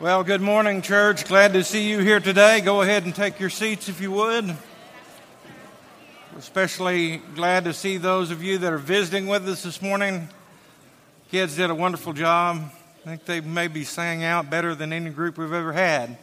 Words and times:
Well, 0.00 0.24
good 0.24 0.40
morning, 0.40 0.82
church. 0.82 1.24
Glad 1.24 1.52
to 1.52 1.62
see 1.62 1.88
you 1.88 2.00
here 2.00 2.18
today. 2.18 2.60
Go 2.60 2.82
ahead 2.82 3.04
and 3.04 3.14
take 3.14 3.38
your 3.38 3.48
seats 3.48 3.88
if 3.88 4.00
you 4.00 4.10
would. 4.10 4.56
Especially 6.36 7.18
glad 7.36 7.62
to 7.62 7.72
see 7.72 7.96
those 7.98 8.32
of 8.32 8.42
you 8.42 8.58
that 8.58 8.72
are 8.72 8.78
visiting 8.78 9.28
with 9.28 9.48
us 9.48 9.62
this 9.62 9.80
morning. 9.80 10.28
Kids 11.30 11.54
did 11.54 11.70
a 11.70 11.74
wonderful 11.76 12.12
job. 12.12 12.72
I 13.02 13.08
think 13.08 13.24
they 13.24 13.40
maybe 13.40 13.84
sang 13.84 14.24
out 14.24 14.50
better 14.50 14.74
than 14.74 14.92
any 14.92 15.10
group 15.10 15.38
we've 15.38 15.52
ever 15.52 15.72
had. 15.72 16.18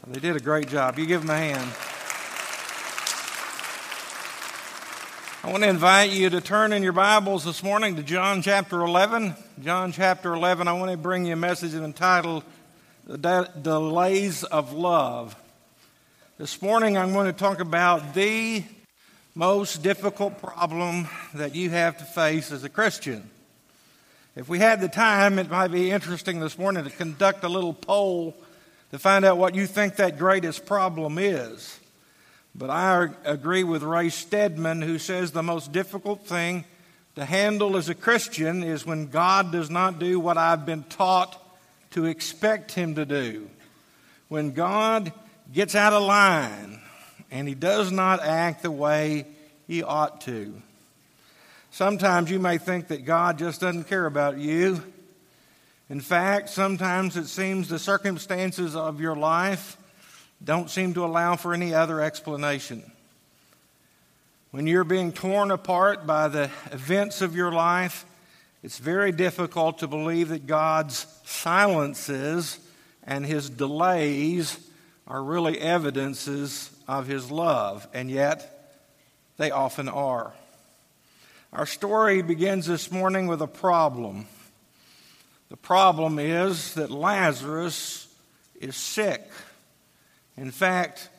So 0.00 0.10
they 0.10 0.18
did 0.18 0.34
a 0.34 0.40
great 0.40 0.68
job. 0.68 0.98
You 0.98 1.06
give 1.06 1.20
them 1.20 1.30
a 1.30 1.38
hand. 1.38 1.70
I 5.44 5.52
want 5.52 5.62
to 5.62 5.68
invite 5.68 6.10
you 6.10 6.30
to 6.30 6.40
turn 6.40 6.72
in 6.72 6.82
your 6.82 6.92
Bibles 6.92 7.44
this 7.44 7.62
morning 7.62 7.94
to 7.94 8.02
John 8.02 8.42
chapter 8.42 8.80
11. 8.80 9.36
John 9.62 9.92
chapter 9.92 10.34
11, 10.34 10.66
I 10.66 10.72
want 10.72 10.90
to 10.90 10.96
bring 10.96 11.26
you 11.26 11.34
a 11.34 11.36
message 11.36 11.74
entitled 11.74 12.42
the 13.06 13.18
de- 13.18 13.50
delays 13.60 14.44
of 14.44 14.72
love. 14.72 15.36
This 16.38 16.62
morning, 16.62 16.96
I'm 16.96 17.12
going 17.12 17.26
to 17.26 17.38
talk 17.38 17.60
about 17.60 18.14
the 18.14 18.64
most 19.34 19.82
difficult 19.82 20.40
problem 20.40 21.08
that 21.34 21.54
you 21.54 21.68
have 21.68 21.98
to 21.98 22.04
face 22.04 22.50
as 22.50 22.64
a 22.64 22.68
Christian. 22.70 23.28
If 24.36 24.48
we 24.48 24.58
had 24.58 24.80
the 24.80 24.88
time, 24.88 25.38
it 25.38 25.50
might 25.50 25.68
be 25.68 25.90
interesting 25.90 26.40
this 26.40 26.58
morning 26.58 26.84
to 26.84 26.90
conduct 26.90 27.44
a 27.44 27.48
little 27.48 27.74
poll 27.74 28.34
to 28.90 28.98
find 28.98 29.24
out 29.24 29.36
what 29.36 29.54
you 29.54 29.66
think 29.66 29.96
that 29.96 30.18
greatest 30.18 30.64
problem 30.64 31.18
is. 31.18 31.78
But 32.54 32.70
I 32.70 33.10
agree 33.24 33.64
with 33.64 33.82
Ray 33.82 34.08
Stedman, 34.08 34.80
who 34.80 34.98
says 34.98 35.32
the 35.32 35.42
most 35.42 35.72
difficult 35.72 36.26
thing 36.26 36.64
to 37.16 37.24
handle 37.26 37.76
as 37.76 37.90
a 37.90 37.94
Christian 37.94 38.62
is 38.62 38.86
when 38.86 39.08
God 39.08 39.52
does 39.52 39.68
not 39.68 39.98
do 39.98 40.18
what 40.18 40.38
I've 40.38 40.64
been 40.64 40.84
taught 40.84 41.43
to 41.94 42.04
expect 42.04 42.72
Him 42.72 42.94
to 42.94 43.04
do. 43.04 43.48
When 44.28 44.52
God 44.52 45.12
gets 45.52 45.74
out 45.74 45.92
of 45.92 46.02
line 46.02 46.80
and 47.30 47.48
He 47.48 47.54
does 47.54 47.90
not 47.90 48.20
act 48.20 48.62
the 48.62 48.70
way 48.70 49.26
He 49.66 49.82
ought 49.82 50.20
to. 50.22 50.54
Sometimes 51.70 52.30
you 52.30 52.38
may 52.38 52.58
think 52.58 52.88
that 52.88 53.04
God 53.04 53.38
just 53.38 53.60
doesn't 53.60 53.88
care 53.88 54.06
about 54.06 54.38
you. 54.38 54.82
In 55.90 56.00
fact, 56.00 56.48
sometimes 56.48 57.16
it 57.16 57.26
seems 57.26 57.68
the 57.68 57.78
circumstances 57.78 58.76
of 58.76 59.00
your 59.00 59.16
life 59.16 59.76
don't 60.42 60.70
seem 60.70 60.94
to 60.94 61.04
allow 61.04 61.36
for 61.36 61.54
any 61.54 61.74
other 61.74 62.00
explanation. 62.00 62.90
When 64.50 64.66
you're 64.66 64.84
being 64.84 65.12
torn 65.12 65.50
apart 65.50 66.06
by 66.06 66.28
the 66.28 66.50
events 66.70 67.22
of 67.22 67.34
your 67.34 67.50
life, 67.50 68.06
it's 68.64 68.78
very 68.78 69.12
difficult 69.12 69.80
to 69.80 69.86
believe 69.86 70.30
that 70.30 70.46
God's 70.46 71.06
silences 71.26 72.58
and 73.06 73.26
his 73.26 73.50
delays 73.50 74.58
are 75.06 75.22
really 75.22 75.60
evidences 75.60 76.70
of 76.88 77.06
his 77.06 77.30
love, 77.30 77.86
and 77.92 78.10
yet 78.10 78.80
they 79.36 79.50
often 79.50 79.86
are. 79.90 80.32
Our 81.52 81.66
story 81.66 82.22
begins 82.22 82.64
this 82.64 82.90
morning 82.90 83.26
with 83.26 83.42
a 83.42 83.46
problem. 83.46 84.24
The 85.50 85.58
problem 85.58 86.18
is 86.18 86.72
that 86.72 86.90
Lazarus 86.90 88.08
is 88.62 88.76
sick. 88.76 89.20
In 90.38 90.50
fact, 90.50 91.10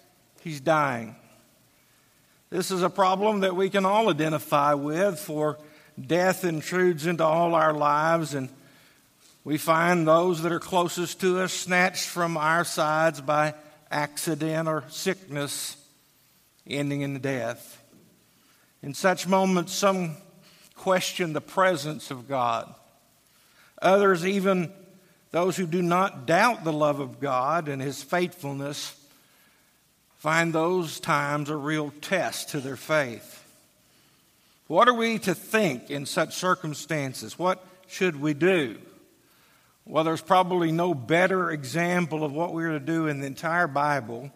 he's 0.42 0.60
dying. 0.60 1.16
This 2.50 2.72
is 2.72 2.82
a 2.82 2.90
problem 2.90 3.42
that 3.42 3.56
we 3.56 3.70
can 3.70 3.86
all 3.86 4.10
identify 4.10 4.74
with, 4.74 5.20
for 5.20 5.60
death 6.00 6.44
intrudes 6.44 7.06
into 7.06 7.24
all 7.24 7.56
our 7.56 7.74
lives, 7.74 8.34
and 8.34 8.50
we 9.44 9.58
find 9.58 10.08
those 10.08 10.42
that 10.42 10.52
are 10.52 10.60
closest 10.60 11.22
to 11.22 11.40
us 11.40 11.54
snatched 11.54 12.08
from 12.08 12.38
our 12.38 12.64
sides 12.64 13.22
by 13.22 13.54
accident 13.92 14.68
or 14.68 14.84
sickness, 14.90 15.78
ending 16.68 17.02
in 17.02 17.20
death. 17.20 17.82
In 18.82 18.94
such 18.94 19.28
moments, 19.28 19.74
some 19.74 20.18
question 20.76 21.34
the 21.34 21.42
presence 21.42 22.12
of 22.12 22.28
God. 22.28 22.74
Others, 23.82 24.26
even 24.26 24.72
those 25.32 25.58
who 25.58 25.68
do 25.68 25.82
not 25.82 26.26
doubt 26.26 26.64
the 26.64 26.74
love 26.74 27.00
of 27.00 27.20
God 27.20 27.68
and 27.68 27.82
His 27.82 28.02
faithfulness, 28.02 28.96
find 30.18 30.54
those 30.54 31.00
times 31.00 31.50
a 31.50 31.56
real 31.56 31.92
test 32.02 32.50
to 32.50 32.60
their 32.60 32.76
faith. 32.76 33.45
What 34.68 34.88
are 34.88 34.94
we 34.94 35.20
to 35.20 35.36
think 35.36 35.92
in 35.92 36.06
such 36.06 36.36
circumstances? 36.36 37.38
What 37.38 37.64
should 37.88 38.20
we 38.20 38.34
do? 38.34 38.78
Well, 39.86 40.04
there's 40.04 40.22
probably 40.22 40.72
no 40.72 40.96
better 40.96 41.52
example 41.52 42.24
of 42.24 42.32
what 42.34 42.54
we're 42.54 42.72
to 42.72 42.80
do 42.80 43.06
in 43.06 43.20
the 43.20 43.28
entire 43.28 43.68
Bible 43.68 44.32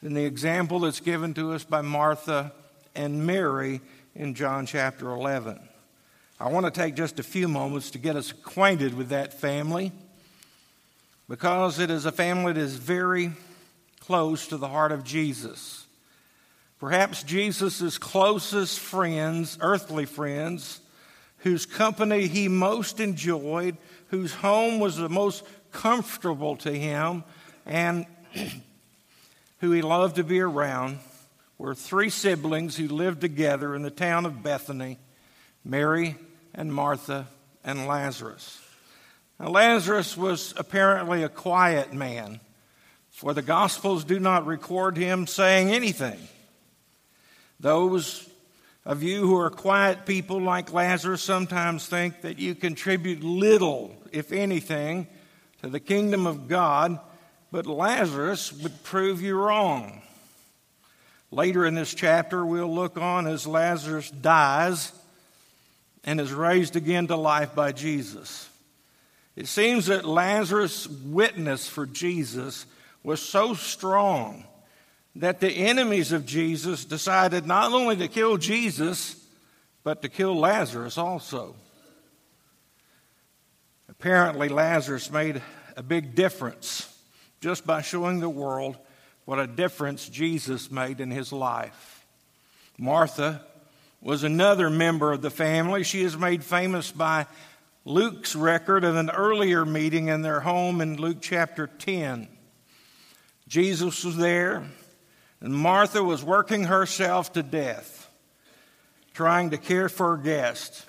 than 0.00 0.14
the 0.14 0.24
example 0.24 0.80
that's 0.80 1.00
given 1.00 1.34
to 1.34 1.52
us 1.52 1.64
by 1.64 1.80
Martha 1.80 2.52
and 2.94 3.26
Mary 3.26 3.80
in 4.14 4.34
John 4.34 4.66
chapter 4.66 5.10
11. 5.10 5.58
I 6.38 6.50
want 6.50 6.66
to 6.66 6.70
take 6.70 6.94
just 6.94 7.18
a 7.18 7.24
few 7.24 7.48
moments 7.48 7.90
to 7.92 7.98
get 7.98 8.14
us 8.14 8.30
acquainted 8.30 8.94
with 8.94 9.08
that 9.08 9.34
family 9.34 9.90
because 11.28 11.80
it 11.80 11.90
is 11.90 12.06
a 12.06 12.12
family 12.12 12.52
that 12.52 12.60
is 12.60 12.76
very 12.76 13.32
close 13.98 14.46
to 14.48 14.56
the 14.56 14.68
heart 14.68 14.92
of 14.92 15.02
Jesus. 15.02 15.85
Perhaps 16.78 17.22
Jesus' 17.22 17.96
closest 17.96 18.78
friends, 18.78 19.56
earthly 19.60 20.04
friends, 20.04 20.80
whose 21.38 21.64
company 21.64 22.26
he 22.26 22.48
most 22.48 23.00
enjoyed, 23.00 23.76
whose 24.08 24.34
home 24.34 24.78
was 24.78 24.96
the 24.96 25.08
most 25.08 25.44
comfortable 25.72 26.56
to 26.56 26.72
him, 26.72 27.24
and 27.64 28.04
who 29.60 29.72
he 29.72 29.80
loved 29.80 30.16
to 30.16 30.24
be 30.24 30.40
around, 30.40 30.98
were 31.58 31.74
three 31.74 32.10
siblings 32.10 32.76
who 32.76 32.88
lived 32.88 33.20
together 33.22 33.74
in 33.74 33.82
the 33.82 33.90
town 33.90 34.26
of 34.26 34.42
Bethany 34.42 34.98
Mary 35.64 36.16
and 36.54 36.72
Martha 36.72 37.26
and 37.64 37.86
Lazarus. 37.86 38.60
Now, 39.40 39.48
Lazarus 39.48 40.16
was 40.16 40.54
apparently 40.56 41.22
a 41.22 41.28
quiet 41.28 41.92
man, 41.92 42.40
for 43.10 43.34
the 43.34 43.42
Gospels 43.42 44.04
do 44.04 44.18
not 44.20 44.46
record 44.46 44.96
him 44.96 45.26
saying 45.26 45.70
anything. 45.70 46.18
Those 47.60 48.28
of 48.84 49.02
you 49.02 49.26
who 49.26 49.36
are 49.36 49.50
quiet 49.50 50.06
people 50.06 50.40
like 50.40 50.72
Lazarus 50.72 51.22
sometimes 51.22 51.86
think 51.86 52.22
that 52.22 52.38
you 52.38 52.54
contribute 52.54 53.22
little, 53.22 53.96
if 54.12 54.30
anything, 54.30 55.08
to 55.62 55.68
the 55.68 55.80
kingdom 55.80 56.26
of 56.26 56.48
God, 56.48 56.98
but 57.50 57.66
Lazarus 57.66 58.52
would 58.52 58.84
prove 58.84 59.22
you 59.22 59.36
wrong. 59.36 60.02
Later 61.30 61.66
in 61.66 61.74
this 61.74 61.94
chapter, 61.94 62.46
we'll 62.46 62.72
look 62.72 62.96
on 62.96 63.26
as 63.26 63.46
Lazarus 63.46 64.10
dies 64.10 64.92
and 66.04 66.20
is 66.20 66.32
raised 66.32 66.76
again 66.76 67.08
to 67.08 67.16
life 67.16 67.54
by 67.54 67.72
Jesus. 67.72 68.48
It 69.34 69.48
seems 69.48 69.86
that 69.86 70.04
Lazarus' 70.04 70.86
witness 70.86 71.66
for 71.66 71.84
Jesus 71.84 72.66
was 73.02 73.20
so 73.20 73.54
strong 73.54 74.44
that 75.20 75.40
the 75.40 75.50
enemies 75.50 76.12
of 76.12 76.26
Jesus 76.26 76.84
decided 76.84 77.46
not 77.46 77.72
only 77.72 77.96
to 77.96 78.08
kill 78.08 78.36
Jesus, 78.36 79.16
but 79.82 80.02
to 80.02 80.08
kill 80.08 80.38
Lazarus 80.38 80.98
also. 80.98 81.56
Apparently, 83.88 84.48
Lazarus 84.48 85.10
made 85.10 85.40
a 85.76 85.82
big 85.82 86.14
difference 86.14 86.92
just 87.40 87.66
by 87.66 87.80
showing 87.80 88.20
the 88.20 88.28
world 88.28 88.76
what 89.24 89.38
a 89.38 89.46
difference 89.46 90.08
Jesus 90.08 90.70
made 90.70 91.00
in 91.00 91.10
his 91.10 91.32
life. 91.32 92.06
Martha 92.78 93.42
was 94.02 94.22
another 94.22 94.68
member 94.68 95.12
of 95.12 95.22
the 95.22 95.30
family. 95.30 95.82
She 95.82 96.02
is 96.02 96.16
made 96.16 96.44
famous 96.44 96.92
by 96.92 97.26
Luke's 97.86 98.36
record 98.36 98.84
of 98.84 98.96
an 98.96 99.10
earlier 99.10 99.64
meeting 99.64 100.08
in 100.08 100.20
their 100.20 100.40
home 100.40 100.80
in 100.80 100.96
Luke 100.96 101.18
chapter 101.20 101.66
10. 101.66 102.28
Jesus 103.48 104.04
was 104.04 104.16
there. 104.16 104.64
And 105.40 105.54
Martha 105.54 106.02
was 106.02 106.24
working 106.24 106.64
herself 106.64 107.32
to 107.34 107.42
death, 107.42 108.10
trying 109.14 109.50
to 109.50 109.58
care 109.58 109.88
for 109.88 110.16
her 110.16 110.22
guest, 110.22 110.86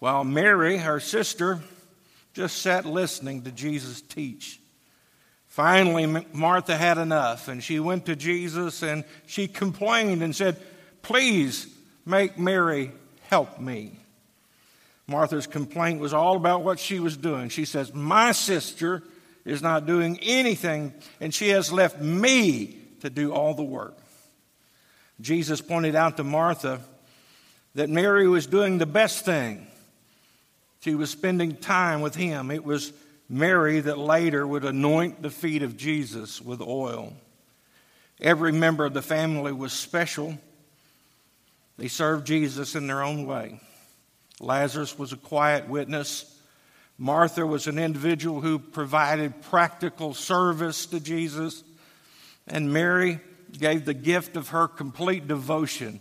while 0.00 0.24
Mary, 0.24 0.78
her 0.78 1.00
sister, 1.00 1.60
just 2.32 2.58
sat 2.58 2.84
listening 2.84 3.42
to 3.42 3.52
Jesus 3.52 4.00
teach. 4.00 4.60
Finally, 5.46 6.26
Martha 6.32 6.76
had 6.76 6.98
enough, 6.98 7.46
and 7.46 7.62
she 7.62 7.78
went 7.78 8.06
to 8.06 8.16
Jesus 8.16 8.82
and 8.82 9.04
she 9.26 9.46
complained 9.46 10.20
and 10.20 10.34
said, 10.34 10.60
Please 11.00 11.72
make 12.04 12.36
Mary 12.36 12.90
help 13.28 13.60
me. 13.60 14.00
Martha's 15.06 15.46
complaint 15.46 16.00
was 16.00 16.12
all 16.12 16.36
about 16.36 16.64
what 16.64 16.80
she 16.80 16.98
was 16.98 17.16
doing. 17.16 17.50
She 17.50 17.66
says, 17.66 17.94
My 17.94 18.32
sister 18.32 19.02
is 19.44 19.62
not 19.62 19.86
doing 19.86 20.18
anything, 20.22 20.92
and 21.20 21.32
she 21.32 21.50
has 21.50 21.72
left 21.72 22.00
me 22.00 22.83
to 23.04 23.10
do 23.10 23.32
all 23.32 23.54
the 23.54 23.62
work. 23.62 23.96
Jesus 25.20 25.60
pointed 25.60 25.94
out 25.94 26.16
to 26.16 26.24
Martha 26.24 26.80
that 27.74 27.88
Mary 27.88 28.26
was 28.26 28.46
doing 28.46 28.78
the 28.78 28.86
best 28.86 29.24
thing. 29.24 29.66
She 30.80 30.94
was 30.94 31.10
spending 31.10 31.56
time 31.56 32.00
with 32.00 32.14
him. 32.14 32.50
It 32.50 32.64
was 32.64 32.92
Mary 33.28 33.80
that 33.80 33.98
later 33.98 34.46
would 34.46 34.64
anoint 34.64 35.22
the 35.22 35.30
feet 35.30 35.62
of 35.62 35.76
Jesus 35.76 36.42
with 36.42 36.60
oil. 36.60 37.12
Every 38.20 38.52
member 38.52 38.84
of 38.84 38.94
the 38.94 39.02
family 39.02 39.52
was 39.52 39.72
special. 39.72 40.38
They 41.78 41.88
served 41.88 42.26
Jesus 42.26 42.74
in 42.74 42.86
their 42.86 43.02
own 43.02 43.26
way. 43.26 43.60
Lazarus 44.40 44.98
was 44.98 45.12
a 45.12 45.16
quiet 45.16 45.68
witness. 45.68 46.30
Martha 46.98 47.46
was 47.46 47.66
an 47.66 47.78
individual 47.78 48.40
who 48.40 48.58
provided 48.58 49.42
practical 49.42 50.14
service 50.14 50.86
to 50.86 51.00
Jesus. 51.00 51.64
And 52.46 52.72
Mary 52.72 53.20
gave 53.52 53.84
the 53.84 53.94
gift 53.94 54.36
of 54.36 54.48
her 54.48 54.68
complete 54.68 55.26
devotion 55.26 56.00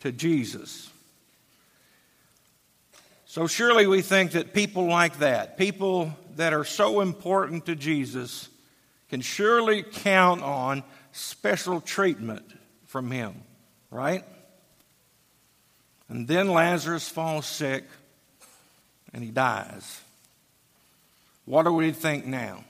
to 0.00 0.12
Jesus. 0.12 0.90
So, 3.26 3.46
surely 3.46 3.86
we 3.86 4.02
think 4.02 4.32
that 4.32 4.52
people 4.52 4.86
like 4.86 5.18
that, 5.18 5.56
people 5.56 6.12
that 6.36 6.52
are 6.52 6.64
so 6.64 7.00
important 7.00 7.66
to 7.66 7.76
Jesus, 7.76 8.48
can 9.08 9.20
surely 9.20 9.82
count 9.82 10.42
on 10.42 10.82
special 11.12 11.80
treatment 11.80 12.44
from 12.86 13.10
him, 13.10 13.34
right? 13.90 14.24
And 16.08 16.26
then 16.26 16.48
Lazarus 16.48 17.08
falls 17.08 17.46
sick 17.46 17.84
and 19.12 19.22
he 19.22 19.30
dies. 19.30 20.00
What 21.44 21.64
do 21.64 21.72
we 21.72 21.92
think 21.92 22.26
now? 22.26 22.64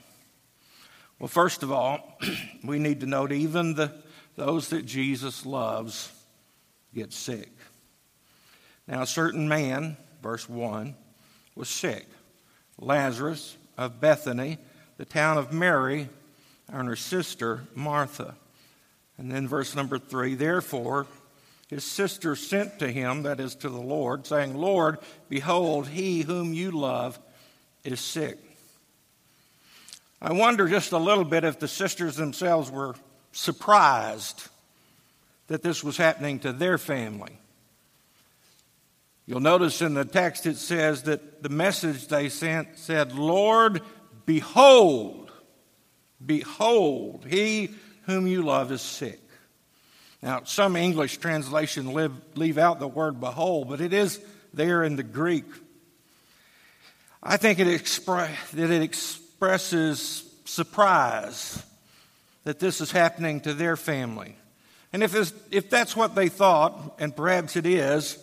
Well, 1.21 1.27
first 1.27 1.61
of 1.61 1.71
all, 1.71 2.17
we 2.63 2.79
need 2.79 3.01
to 3.01 3.05
note 3.05 3.31
even 3.31 3.75
the, 3.75 3.93
those 4.37 4.69
that 4.69 4.87
Jesus 4.87 5.45
loves 5.45 6.11
get 6.95 7.13
sick. 7.13 7.51
Now, 8.87 9.03
a 9.03 9.05
certain 9.07 9.47
man, 9.47 9.97
verse 10.23 10.49
1, 10.49 10.95
was 11.53 11.69
sick. 11.69 12.07
Lazarus 12.79 13.55
of 13.77 14.01
Bethany, 14.01 14.57
the 14.97 15.05
town 15.05 15.37
of 15.37 15.53
Mary, 15.53 16.09
and 16.67 16.87
her 16.87 16.95
sister 16.95 17.65
Martha. 17.75 18.33
And 19.19 19.31
then 19.31 19.47
verse 19.47 19.75
number 19.75 19.99
3 19.99 20.33
Therefore, 20.33 21.05
his 21.67 21.83
sister 21.83 22.35
sent 22.35 22.79
to 22.79 22.91
him, 22.91 23.21
that 23.23 23.39
is 23.39 23.53
to 23.57 23.69
the 23.69 23.79
Lord, 23.79 24.25
saying, 24.25 24.57
Lord, 24.57 24.97
behold, 25.29 25.89
he 25.89 26.21
whom 26.21 26.51
you 26.51 26.71
love 26.71 27.19
is 27.83 27.99
sick. 27.99 28.39
I 30.21 30.33
wonder 30.33 30.67
just 30.67 30.91
a 30.91 30.99
little 30.99 31.23
bit 31.23 31.43
if 31.43 31.59
the 31.59 31.67
sisters 31.67 32.15
themselves 32.15 32.69
were 32.69 32.93
surprised 33.31 34.47
that 35.47 35.63
this 35.63 35.83
was 35.83 35.97
happening 35.97 36.39
to 36.39 36.53
their 36.53 36.77
family. 36.77 37.39
You'll 39.25 39.39
notice 39.39 39.81
in 39.81 39.95
the 39.95 40.05
text 40.05 40.45
it 40.45 40.57
says 40.57 41.03
that 41.03 41.41
the 41.41 41.49
message 41.49 42.07
they 42.07 42.29
sent 42.29 42.77
said, 42.77 43.13
Lord, 43.13 43.81
behold, 44.25 45.31
behold, 46.23 47.25
he 47.27 47.71
whom 48.05 48.27
you 48.27 48.43
love 48.43 48.71
is 48.71 48.81
sick. 48.81 49.19
Now, 50.21 50.43
some 50.43 50.75
English 50.75 51.17
translation 51.17 51.93
live, 51.93 52.13
leave 52.35 52.59
out 52.59 52.79
the 52.79 52.87
word 52.87 53.19
behold, 53.19 53.69
but 53.69 53.81
it 53.81 53.93
is 53.93 54.19
there 54.53 54.83
in 54.83 54.97
the 54.97 55.03
Greek. 55.03 55.45
I 57.23 57.37
think 57.37 57.57
it 57.57 57.67
expre- 57.67 58.29
that 58.51 58.69
it 58.69 58.81
expresses 59.41 60.23
surprise 60.45 61.63
that 62.43 62.59
this 62.59 62.79
is 62.79 62.91
happening 62.91 63.41
to 63.41 63.55
their 63.55 63.75
family. 63.75 64.35
And 64.93 65.01
if, 65.01 65.15
if 65.51 65.67
that's 65.67 65.95
what 65.95 66.13
they 66.13 66.29
thought, 66.29 66.97
and 66.99 67.15
perhaps 67.15 67.55
it 67.55 67.65
is, 67.65 68.19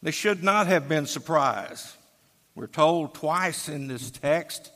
they 0.00 0.12
should 0.12 0.44
not 0.44 0.68
have 0.68 0.88
been 0.88 1.06
surprised. 1.06 1.88
We're 2.54 2.68
told 2.68 3.14
twice 3.14 3.68
in 3.68 3.88
this 3.88 4.12
text 4.12 4.70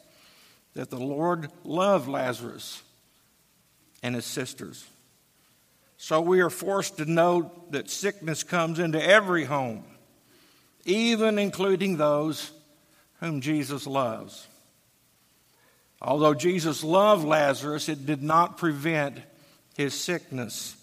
that 0.75 0.91
the 0.91 0.99
Lord 0.99 1.49
loved 1.63 2.09
Lazarus 2.09 2.83
and 4.03 4.17
his 4.17 4.25
sisters. 4.25 4.85
So 5.97 6.21
we 6.21 6.41
are 6.41 6.51
forced 6.51 6.97
to 6.97 7.05
note 7.05 7.71
that 7.71 7.89
sickness 7.89 8.43
comes 8.43 8.81
into 8.81 9.01
every 9.01 9.45
home, 9.45 9.85
even 10.85 11.39
including 11.39 11.99
those 11.99 12.51
whom 13.21 13.41
Jesus 13.41 13.87
loves. 13.87 14.49
Although 16.03 16.35
Jesus 16.35 16.83
loved 16.83 17.25
Lazarus, 17.25 17.89
it 17.89 18.05
did 18.05 18.23
not 18.23 18.59
prevent 18.59 19.19
his 19.77 19.95
sickness. 19.95 20.77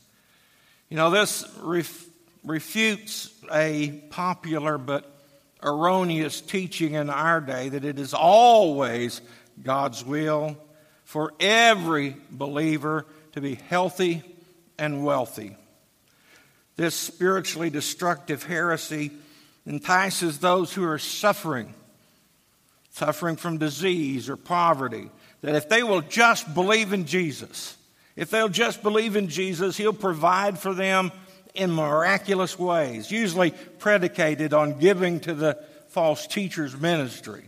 You 0.88 0.96
know, 0.96 1.12
this 1.12 1.46
ref- 1.62 2.06
refutes 2.46 3.30
a 3.52 3.90
popular 4.10 4.78
but 4.78 5.14
erroneous 5.62 6.40
teaching 6.40 6.94
in 6.94 7.10
our 7.10 7.42
day 7.42 7.68
that 7.68 7.84
it 7.84 8.00
is 8.00 8.14
always 8.14 9.20
God's 9.62 10.06
will 10.06 10.58
for 11.04 11.34
every 11.40 12.16
believer 12.32 13.06
to 13.34 13.42
be 13.42 13.56
healthy 13.56 14.24
and 14.78 15.04
wealthy. 15.04 15.58
This 16.78 16.96
spiritually 16.96 17.70
destructive 17.70 18.44
heresy 18.44 19.12
entices 19.66 20.40
those 20.40 20.74
who 20.74 20.86
are 20.86 20.98
suffering, 20.98 21.74
suffering 22.92 23.36
from 23.36 23.58
disease 23.58 24.30
or 24.30 24.38
poverty, 24.38 25.10
that 25.42 25.56
if 25.56 25.70
they 25.70 25.84
will 25.84 26.02
just 26.02 26.54
believe 26.54 26.94
in 26.94 27.06
Jesus, 27.06 27.78
if 28.16 28.30
they'll 28.30 28.50
just 28.50 28.84
believe 28.84 29.16
in 29.16 29.30
Jesus, 29.30 29.78
He'll 29.78 29.94
provide 29.94 30.60
for 30.60 30.74
them 30.74 31.12
in 31.54 31.72
miraculous 31.72 32.58
ways, 32.60 33.12
usually 33.12 33.52
predicated 33.80 34.54
on 34.54 34.80
giving 34.80 35.20
to 35.22 35.34
the 35.34 35.58
false 35.90 36.28
teacher's 36.28 36.76
ministry. 36.76 37.46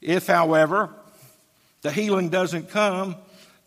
If, 0.00 0.26
however, 0.26 0.90
the 1.82 1.92
healing 1.92 2.28
doesn't 2.28 2.70
come, 2.70 3.16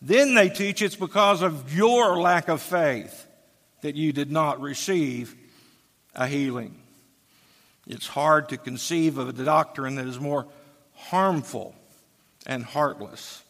then 0.01 0.36
they 0.36 0.50
teach 0.50 0.81
it's 0.81 0.95
because 0.95 1.42
of 1.42 1.75
your 1.75 2.19
lack 2.19 2.48
of 2.48 2.62
faith 2.62 3.25
that 3.81 3.95
you 3.95 4.13
did 4.13 4.31
not 4.31 4.62
receive 4.62 5.36
a 6.13 6.28
healing. 6.28 6.75
It's 7.88 8.07
hard 8.07 8.50
to 8.50 8.57
conceive 8.57 9.18
of 9.18 9.30
a 9.30 9.44
doctrine 9.44 9.95
that 9.95 10.07
is 10.07 10.19
more 10.19 10.48
harmful 10.95 11.75
and 12.45 12.63
heartless. 12.63 13.44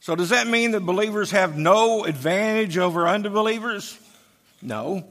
So, 0.00 0.14
does 0.14 0.30
that 0.30 0.46
mean 0.46 0.70
that 0.72 0.80
believers 0.80 1.32
have 1.32 1.56
no 1.56 2.04
advantage 2.04 2.78
over 2.78 3.06
unbelievers? 3.06 3.98
No. 4.62 5.04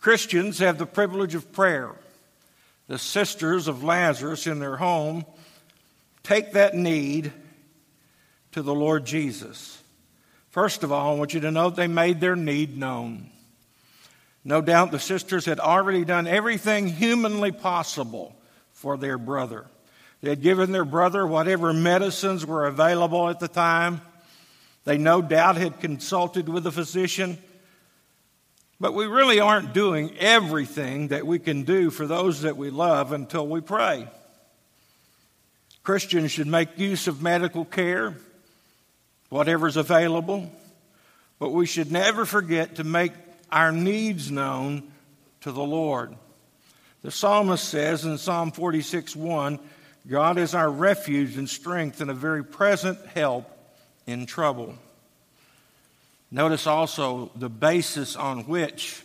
Christians 0.00 0.58
have 0.58 0.78
the 0.78 0.86
privilege 0.86 1.34
of 1.34 1.52
prayer. 1.52 1.94
The 2.86 2.98
sisters 2.98 3.68
of 3.68 3.84
Lazarus 3.84 4.46
in 4.46 4.60
their 4.60 4.76
home 4.76 5.24
take 6.22 6.52
that 6.52 6.74
need 6.74 7.32
to 8.52 8.62
the 8.62 8.74
Lord 8.74 9.04
Jesus. 9.04 9.82
First 10.50 10.82
of 10.82 10.90
all, 10.90 11.14
I 11.14 11.18
want 11.18 11.34
you 11.34 11.40
to 11.40 11.50
know 11.50 11.70
they 11.70 11.86
made 11.86 12.20
their 12.20 12.36
need 12.36 12.76
known. 12.76 13.30
No 14.44 14.62
doubt 14.62 14.90
the 14.90 14.98
sisters 14.98 15.44
had 15.44 15.60
already 15.60 16.04
done 16.04 16.26
everything 16.26 16.86
humanly 16.86 17.52
possible 17.52 18.34
for 18.72 18.96
their 18.96 19.18
brother. 19.18 19.66
They 20.20 20.30
had 20.30 20.42
given 20.42 20.72
their 20.72 20.84
brother 20.84 21.26
whatever 21.26 21.72
medicines 21.72 22.44
were 22.44 22.66
available 22.66 23.28
at 23.28 23.40
the 23.40 23.48
time. 23.48 24.00
They 24.84 24.98
no 24.98 25.22
doubt 25.22 25.56
had 25.56 25.80
consulted 25.80 26.48
with 26.48 26.66
a 26.66 26.72
physician. 26.72 27.38
But 28.80 28.94
we 28.94 29.06
really 29.06 29.40
aren't 29.40 29.74
doing 29.74 30.16
everything 30.18 31.08
that 31.08 31.26
we 31.26 31.38
can 31.38 31.64
do 31.64 31.90
for 31.90 32.06
those 32.06 32.42
that 32.42 32.56
we 32.56 32.70
love 32.70 33.12
until 33.12 33.46
we 33.46 33.60
pray. 33.60 34.08
Christians 35.82 36.30
should 36.30 36.46
make 36.46 36.78
use 36.78 37.08
of 37.08 37.22
medical 37.22 37.64
care 37.64 38.14
whatever's 39.30 39.76
available, 39.76 40.50
but 41.38 41.50
we 41.50 41.66
should 41.66 41.92
never 41.92 42.24
forget 42.24 42.76
to 42.76 42.84
make 42.84 43.12
our 43.50 43.72
needs 43.72 44.30
known 44.30 44.82
to 45.42 45.52
the 45.52 45.62
Lord. 45.62 46.14
The 47.02 47.10
psalmist 47.10 47.68
says 47.68 48.04
in 48.04 48.18
Psalm 48.18 48.52
46 48.52 49.14
1, 49.14 49.58
God 50.08 50.38
is 50.38 50.54
our 50.54 50.70
refuge 50.70 51.36
and 51.36 51.48
strength 51.48 52.00
and 52.00 52.10
a 52.10 52.14
very 52.14 52.42
present 52.42 52.98
help 53.08 53.50
in 54.06 54.24
trouble. 54.24 54.74
Notice 56.30 56.66
also 56.66 57.30
the 57.36 57.50
basis 57.50 58.16
on 58.16 58.46
which 58.46 59.02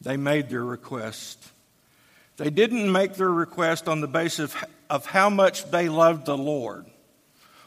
they 0.00 0.16
made 0.16 0.50
their 0.50 0.64
request. 0.64 1.38
They 2.36 2.50
didn't 2.50 2.90
make 2.90 3.14
their 3.14 3.30
request 3.30 3.86
on 3.86 4.00
the 4.00 4.08
basis 4.08 4.52
of 4.88 5.06
how 5.06 5.30
much 5.30 5.70
they 5.70 5.88
loved 5.88 6.26
the 6.26 6.36
Lord 6.36 6.84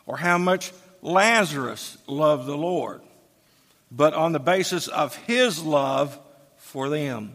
or 0.06 0.18
how 0.18 0.38
much 0.38 0.74
Lazarus 1.02 1.98
loved 2.06 2.48
the 2.48 2.58
Lord, 2.58 3.02
but 3.92 4.14
on 4.14 4.34
the 4.34 4.40
basis 4.40 4.90
of 4.90 5.16
his 5.16 5.64
love 5.64 6.20
for 6.58 6.90
them. 6.90 7.34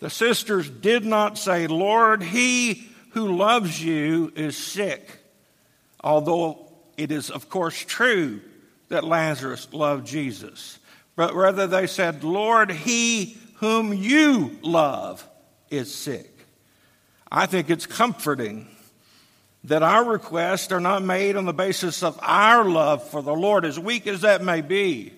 The 0.00 0.08
sisters 0.08 0.70
did 0.70 1.04
not 1.04 1.36
say, 1.36 1.66
Lord, 1.66 2.22
he 2.22 2.88
who 3.14 3.36
loves 3.36 3.82
you 3.82 4.32
is 4.34 4.56
sick, 4.56 5.18
although 6.02 6.66
it 6.96 7.12
is, 7.12 7.30
of 7.30 7.48
course, 7.48 7.78
true 7.78 8.40
that 8.88 9.04
Lazarus 9.04 9.68
loved 9.72 10.06
Jesus. 10.06 10.78
But 11.16 11.32
rather 11.32 11.68
they 11.68 11.86
said, 11.86 12.24
Lord, 12.24 12.72
he 12.72 13.38
whom 13.54 13.94
you 13.94 14.58
love 14.62 15.26
is 15.70 15.94
sick. 15.94 16.30
I 17.30 17.46
think 17.46 17.70
it's 17.70 17.86
comforting 17.86 18.66
that 19.62 19.84
our 19.84 20.04
requests 20.04 20.72
are 20.72 20.80
not 20.80 21.02
made 21.02 21.36
on 21.36 21.44
the 21.44 21.54
basis 21.54 22.02
of 22.02 22.18
our 22.20 22.64
love 22.64 23.08
for 23.08 23.22
the 23.22 23.34
Lord, 23.34 23.64
as 23.64 23.78
weak 23.78 24.08
as 24.08 24.22
that 24.22 24.42
may 24.42 24.60
be, 24.60 25.12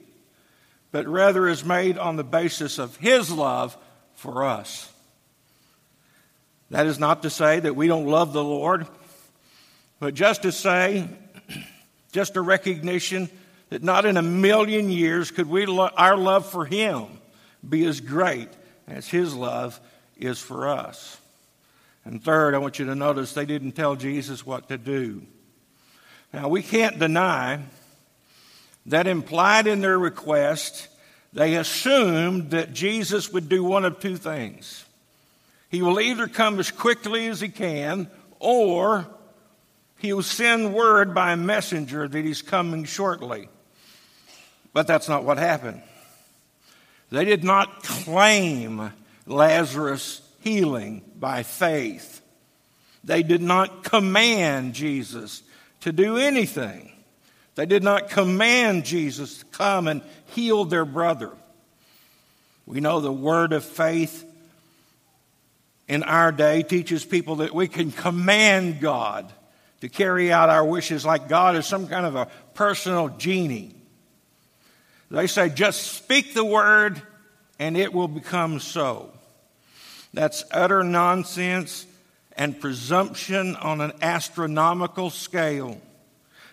but 0.93 1.09
rather 1.09 1.49
is 1.49 1.65
made 1.65 1.97
on 1.97 2.17
the 2.17 2.25
basis 2.25 2.79
of 2.79 2.97
His 2.97 3.31
love 3.31 3.76
for 4.15 4.45
us. 4.45 4.93
That 6.71 6.87
is 6.87 6.99
not 6.99 7.23
to 7.23 7.31
say 7.31 7.61
that 7.61 7.77
we 7.77 7.87
don't 7.87 8.07
love 8.07 8.33
the 8.33 8.43
Lord, 8.43 8.87
but 10.01 10.15
just 10.15 10.43
to 10.43 10.53
say, 10.53 11.09
just 12.13 12.37
a 12.37 12.41
recognition 12.41 13.29
that 13.71 13.83
not 13.83 14.05
in 14.05 14.17
a 14.17 14.23
million 14.23 14.91
years 14.91 15.31
could 15.31 15.49
we 15.49 15.67
lo- 15.67 15.91
our 15.97 16.17
love 16.17 16.51
for 16.51 16.65
Him 16.65 17.07
be 17.69 17.85
as 17.85 18.01
great 18.01 18.49
as 18.89 19.09
His 19.09 19.35
love 19.35 19.79
is 20.17 20.39
for 20.39 20.69
us. 20.69 21.19
And 22.05 22.23
third, 22.23 22.55
I 22.55 22.59
want 22.59 22.79
you 22.79 22.87
to 22.87 22.95
notice 22.95 23.33
they 23.33 23.47
didn't 23.47 23.73
tell 23.73 23.97
Jesus 23.97 24.47
what 24.47 24.69
to 24.69 24.79
do. 24.79 25.23
Now, 26.33 26.49
we 26.49 26.63
can't 26.63 26.99
deny 26.99 27.61
that 28.87 29.07
implied 29.07 29.67
in 29.67 29.81
their 29.81 29.99
request, 29.99 30.89
they 31.33 31.57
assumed 31.57 32.53
that 32.53 32.73
Jesus 32.73 33.33
would 33.33 33.49
do 33.49 33.63
one 33.65 33.85
of 33.85 34.01
two 34.01 34.17
things. 34.17 34.86
He 35.69 35.83
will 35.83 36.01
either 36.01 36.29
come 36.29 36.59
as 36.59 36.71
quickly 36.71 37.27
as 37.27 37.41
he 37.41 37.49
can, 37.49 38.09
or 38.39 39.07
he 39.99 40.13
will 40.13 40.23
send 40.23 40.75
word 40.75 41.15
by 41.15 41.33
a 41.33 41.37
messenger 41.37 42.07
that 42.07 42.25
he's 42.25 42.43
coming 42.43 42.85
shortly. 42.85 43.49
But 44.73 44.87
that's 44.87 45.09
not 45.09 45.25
what 45.25 45.39
happened. 45.39 45.83
They 47.11 47.25
did 47.25 47.45
not 47.45 47.83
claim 47.83 48.93
Lazarus' 49.27 50.21
healing 50.41 51.03
by 51.19 51.43
faith. 51.43 52.21
They 53.03 53.23
did 53.23 53.43
not 53.43 53.85
command 53.85 54.75
Jesus 54.75 55.43
to 55.81 55.93
do 55.93 56.19
anything. 56.19 56.93
They 57.55 57.67
did 57.67 57.83
not 57.83 58.11
command 58.11 58.85
Jesus 58.85 59.39
to 59.39 59.45
come 59.47 59.89
and 59.89 60.03
heal 60.27 60.65
their 60.65 60.85
brother. 60.85 61.31
We 62.67 62.81
know 62.81 63.01
the 63.01 63.13
word 63.13 63.53
of 63.53 63.65
faith 63.65 64.25
in 65.88 66.02
our 66.02 66.33
day 66.33 66.62
teaches 66.62 67.05
people 67.05 67.37
that 67.37 67.55
we 67.55 67.69
can 67.69 67.93
command 67.93 68.81
God 68.81 69.33
to 69.81 69.88
carry 69.88 70.33
out 70.33 70.49
our 70.49 70.64
wishes 70.64 71.05
like 71.05 71.28
God 71.28 71.57
is 71.57 71.66
some 71.66 71.87
kind 71.87 72.07
of 72.07 72.16
a 72.16 72.28
personal 72.55 73.09
genie. 73.11 73.75
They 75.11 75.26
say, 75.26 75.49
just 75.49 75.83
speak 75.83 76.35
the 76.35 76.45
word 76.45 77.00
and 77.59 77.76
it 77.76 77.93
will 77.93 78.09
become 78.09 78.59
so. 78.59 79.12
That's 80.12 80.45
utter 80.50 80.83
nonsense 80.83 81.87
and 82.37 82.61
presumption 82.61 83.55
on 83.57 83.81
an 83.81 83.93
astronomical 84.02 85.11
scale 85.11 85.81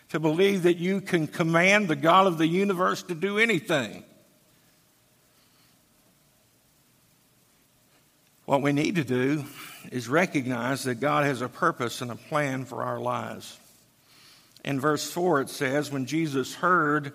to 0.09 0.19
believe 0.19 0.63
that 0.63 0.77
you 0.77 1.01
can 1.01 1.27
command 1.27 1.87
the 1.87 1.95
God 1.95 2.27
of 2.27 2.37
the 2.37 2.47
universe 2.47 3.03
to 3.03 3.15
do 3.15 3.39
anything. 3.39 4.03
What 8.45 8.61
we 8.61 8.73
need 8.73 8.95
to 8.95 9.03
do 9.03 9.45
is 9.91 10.07
recognize 10.07 10.83
that 10.83 10.95
God 10.95 11.25
has 11.25 11.41
a 11.41 11.49
purpose 11.49 12.01
and 12.01 12.11
a 12.11 12.15
plan 12.15 12.65
for 12.65 12.83
our 12.83 12.99
lives. 12.99 13.57
In 14.65 14.79
verse 14.79 15.09
4, 15.11 15.41
it 15.41 15.49
says, 15.49 15.91
When 15.91 16.05
Jesus 16.05 16.55
heard 16.55 17.13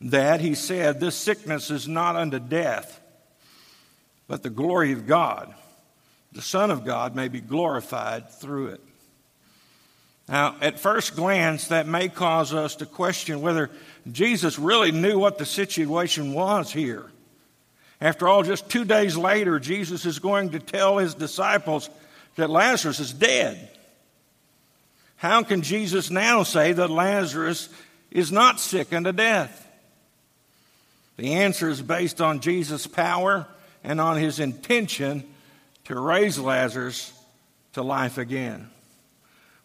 that, 0.00 0.40
he 0.40 0.54
said, 0.54 1.00
This 1.00 1.16
sickness 1.16 1.70
is 1.70 1.88
not 1.88 2.16
unto 2.16 2.38
death, 2.38 3.00
but 4.28 4.42
the 4.42 4.50
glory 4.50 4.92
of 4.92 5.06
God 5.06 5.54
the 6.36 6.42
Son 6.42 6.70
of 6.70 6.84
God 6.84 7.16
may 7.16 7.28
be 7.28 7.40
glorified 7.40 8.30
through 8.30 8.68
it. 8.68 8.80
Now, 10.28 10.56
at 10.60 10.78
first 10.78 11.16
glance, 11.16 11.68
that 11.68 11.86
may 11.86 12.08
cause 12.10 12.52
us 12.52 12.76
to 12.76 12.86
question 12.86 13.40
whether 13.40 13.70
Jesus 14.10 14.58
really 14.58 14.92
knew 14.92 15.18
what 15.18 15.38
the 15.38 15.46
situation 15.46 16.34
was 16.34 16.70
here. 16.70 17.06
After 18.00 18.28
all, 18.28 18.42
just 18.42 18.68
two 18.68 18.84
days 18.84 19.16
later, 19.16 19.58
Jesus 19.58 20.04
is 20.04 20.18
going 20.18 20.50
to 20.50 20.58
tell 20.58 20.98
his 20.98 21.14
disciples 21.14 21.88
that 22.36 22.50
Lazarus 22.50 23.00
is 23.00 23.12
dead. 23.12 23.70
How 25.16 25.42
can 25.42 25.62
Jesus 25.62 26.10
now 26.10 26.42
say 26.42 26.72
that 26.72 26.90
Lazarus 26.90 27.70
is 28.10 28.30
not 28.30 28.60
sick 28.60 28.92
unto 28.92 29.12
death? 29.12 29.66
The 31.16 31.34
answer 31.34 31.70
is 31.70 31.80
based 31.80 32.20
on 32.20 32.40
Jesus' 32.40 32.86
power 32.86 33.46
and 33.82 34.00
on 34.00 34.18
his 34.18 34.40
intention 34.40 35.24
to 35.84 35.98
raise 35.98 36.38
Lazarus 36.38 37.12
to 37.72 37.82
life 37.82 38.18
again. 38.18 38.68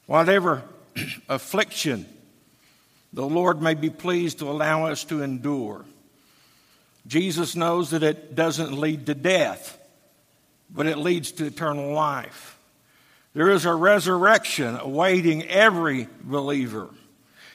Whatever 0.06 0.64
affliction 1.30 2.06
the 3.14 3.26
Lord 3.26 3.62
may 3.62 3.74
be 3.74 3.90
pleased 3.90 4.40
to 4.40 4.50
allow 4.50 4.86
us 4.86 5.04
to 5.06 5.22
endure, 5.22 5.84
Jesus 7.08 7.56
knows 7.56 7.92
that 7.92 8.04
it 8.04 8.36
doesn't 8.36 8.78
lead 8.78 9.08
to 9.08 9.14
death, 9.14 9.78
but 10.70 10.86
it 10.86 10.98
leads 10.98 11.32
to 11.34 11.46
eternal 11.46 11.94
life. 11.94 12.58
There 13.34 13.50
is 13.50 13.66
a 13.66 13.74
resurrection 13.74 14.78
awaiting 14.78 15.44
every 15.44 16.08
believer. 16.22 16.90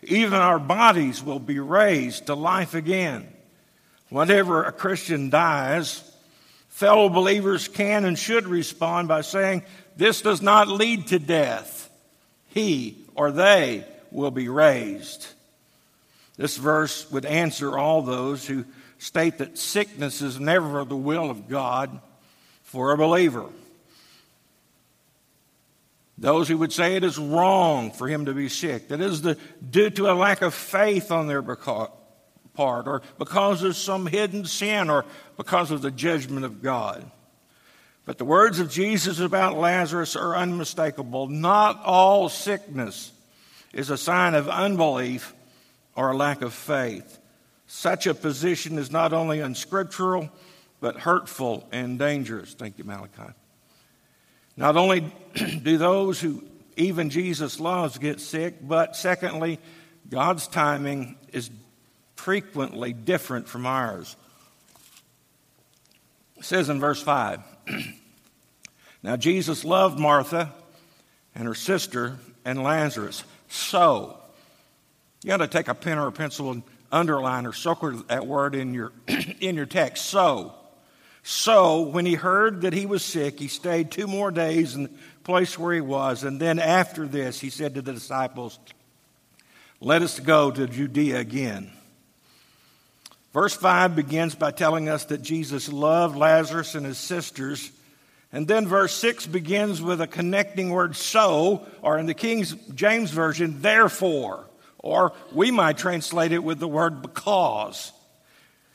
Even 0.03 0.41
our 0.41 0.59
bodies 0.59 1.23
will 1.23 1.39
be 1.39 1.59
raised 1.59 2.27
to 2.27 2.35
life 2.35 2.75
again. 2.75 3.29
Whenever 4.09 4.65
a 4.65 4.73
Christian 4.73 5.31
dies, 5.31 6.03
Fellow 6.77 7.09
believers 7.09 7.69
can 7.69 8.05
and 8.05 8.19
should 8.19 8.47
respond 8.47 9.09
by 9.09 9.23
saying, 9.23 9.63
This 9.97 10.21
does 10.21 10.43
not 10.43 10.69
lead 10.69 11.07
to 11.07 11.19
death. 11.19 11.89
He 12.49 12.99
or 13.15 13.33
they 13.33 13.87
will 14.11 14.31
be 14.31 14.51
raised. 14.51 15.27
This 16.37 16.59
verse 16.59 17.11
would 17.11 17.25
answer 17.25 17.79
all 17.79 18.03
those 18.03 18.47
who 18.47 18.67
state 18.99 19.39
that 19.39 19.59
sickness 19.59 20.23
is 20.23 20.41
never 20.41 20.85
the 20.85 20.97
will 20.97 21.31
of 21.31 21.49
God 21.49 22.01
for 22.63 22.93
a 22.93 22.97
believer. 22.97 23.47
Those 26.19 26.49
who 26.49 26.59
would 26.59 26.73
say 26.73 26.97
it 26.97 27.05
is 27.05 27.19
wrong 27.19 27.91
for 27.91 28.09
him 28.09 28.25
to 28.25 28.33
be 28.33 28.49
sick, 28.49 28.89
that 28.89 29.01
is 29.01 29.23
the, 29.23 29.37
due 29.69 29.91
to 29.91 30.11
a 30.11 30.15
lack 30.15 30.41
of 30.41 30.55
faith 30.55 31.11
on 31.11 31.27
their 31.27 31.43
part, 31.43 31.93
or 32.89 33.03
because 33.19 33.63
of 33.63 33.77
some 33.77 34.07
hidden 34.07 34.47
sin, 34.47 34.89
or 34.89 35.05
because 35.37 35.71
of 35.71 35.83
the 35.83 35.91
judgment 35.91 36.47
of 36.47 36.63
God. 36.63 37.11
But 38.07 38.19
the 38.19 38.25
words 38.25 38.61
of 38.61 38.71
Jesus 38.71 39.19
about 39.19 39.59
Lazarus 39.59 40.17
are 40.17 40.37
unmistakable. 40.37 41.27
Not 41.27 41.83
all 41.85 42.29
sickness 42.29 43.13
is 43.73 43.91
a 43.91 43.99
sign 43.99 44.35
of 44.35 44.49
unbelief 44.49 45.35
or 45.97 46.13
a 46.13 46.17
lack 46.17 46.41
of 46.41 46.55
faith. 46.55 47.19
Such 47.67 48.07
a 48.07 48.15
position 48.15 48.79
is 48.79 48.91
not 48.91 49.13
only 49.13 49.41
unscriptural, 49.41 50.31
but 50.81 50.99
hurtful 50.99 51.67
and 51.73 51.99
dangerous. 51.99 52.55
Thank 52.55 52.79
you, 52.79 52.85
Malachi. 52.85 53.33
Not 54.57 54.77
only 54.77 55.13
do 55.63 55.79
those 55.79 56.21
who 56.21 56.45
even 56.77 57.11
Jesus 57.11 57.59
loves 57.59 57.99
get 57.99 58.21
sick, 58.21 58.57
but 58.61 58.97
secondly, 58.97 59.59
God's 60.09 60.47
timing 60.47 61.17
is 61.33 61.51
frequently 62.15 62.93
different 62.93 63.49
from 63.49 63.67
ours. 63.67 64.17
It 66.37 66.45
says 66.45 66.69
in 66.69 66.81
verse 66.81 67.03
5 67.03 67.41
Now 69.03 69.17
Jesus 69.17 69.65
loved 69.65 69.99
Martha 69.99 70.53
and 71.35 71.47
her 71.47 71.55
sister 71.55 72.17
and 72.45 72.63
Lazarus. 72.63 73.25
So, 73.49 74.19
you 75.23 75.29
got 75.29 75.39
to 75.39 75.49
take 75.49 75.69
a 75.69 75.75
pen 75.75 75.99
or 75.99 76.07
a 76.07 76.13
pencil 76.13 76.51
and 76.51 76.63
underline 76.97 77.47
or 77.47 77.53
circle 77.53 77.93
that 78.09 78.27
word 78.27 78.55
in 78.55 78.75
your, 78.75 78.93
in 79.41 79.55
your 79.55 79.67
text. 79.67 80.07
So, 80.07 80.55
so 81.23 81.83
when 81.83 82.07
he 82.07 82.15
heard 82.15 82.63
that 82.63 82.73
he 82.73 82.87
was 82.87 83.05
sick, 83.05 83.39
he 83.39 83.49
stayed 83.49 83.91
two 83.91 84.07
more 84.07 84.31
days 84.31 84.75
in 84.75 84.85
the 84.85 84.91
place 85.23 85.59
where 85.59 85.75
he 85.75 85.81
was. 85.81 86.25
And 86.25 86.41
then 86.41 86.59
after 86.59 87.07
this, 87.07 87.41
he 87.41 87.51
said 87.51 87.75
to 87.75 87.83
the 87.83 87.93
disciples, 87.93 88.59
Let 89.81 90.03
us 90.03 90.19
go 90.19 90.51
to 90.51 90.67
Judea 90.67 91.19
again. 91.19 91.71
Verse 93.33 93.55
5 93.55 93.95
begins 93.95 94.35
by 94.35 94.51
telling 94.51 94.89
us 94.89 95.05
that 95.07 95.21
Jesus 95.21 95.71
loved 95.71 96.17
Lazarus 96.17 96.75
and 96.75 96.87
his 96.87 96.97
sisters. 96.97 97.71
And 98.33 98.49
then 98.49 98.67
verse 98.67 98.95
6 98.95 99.27
begins 99.27 99.83
with 99.83 100.01
a 100.01 100.07
connecting 100.07 100.71
word, 100.71 100.97
so, 100.97 101.67
or 101.83 101.99
in 101.99 102.07
the 102.07 102.15
King 102.15 102.47
James 102.75 103.11
Version, 103.11 103.61
therefore. 103.61 104.46
Or 104.87 105.13
we 105.33 105.51
might 105.51 105.79
translate 105.79 106.31
it 106.31 106.45
with 106.45 106.61
the 106.61 106.69
word 106.69 107.03
because. 107.03 107.93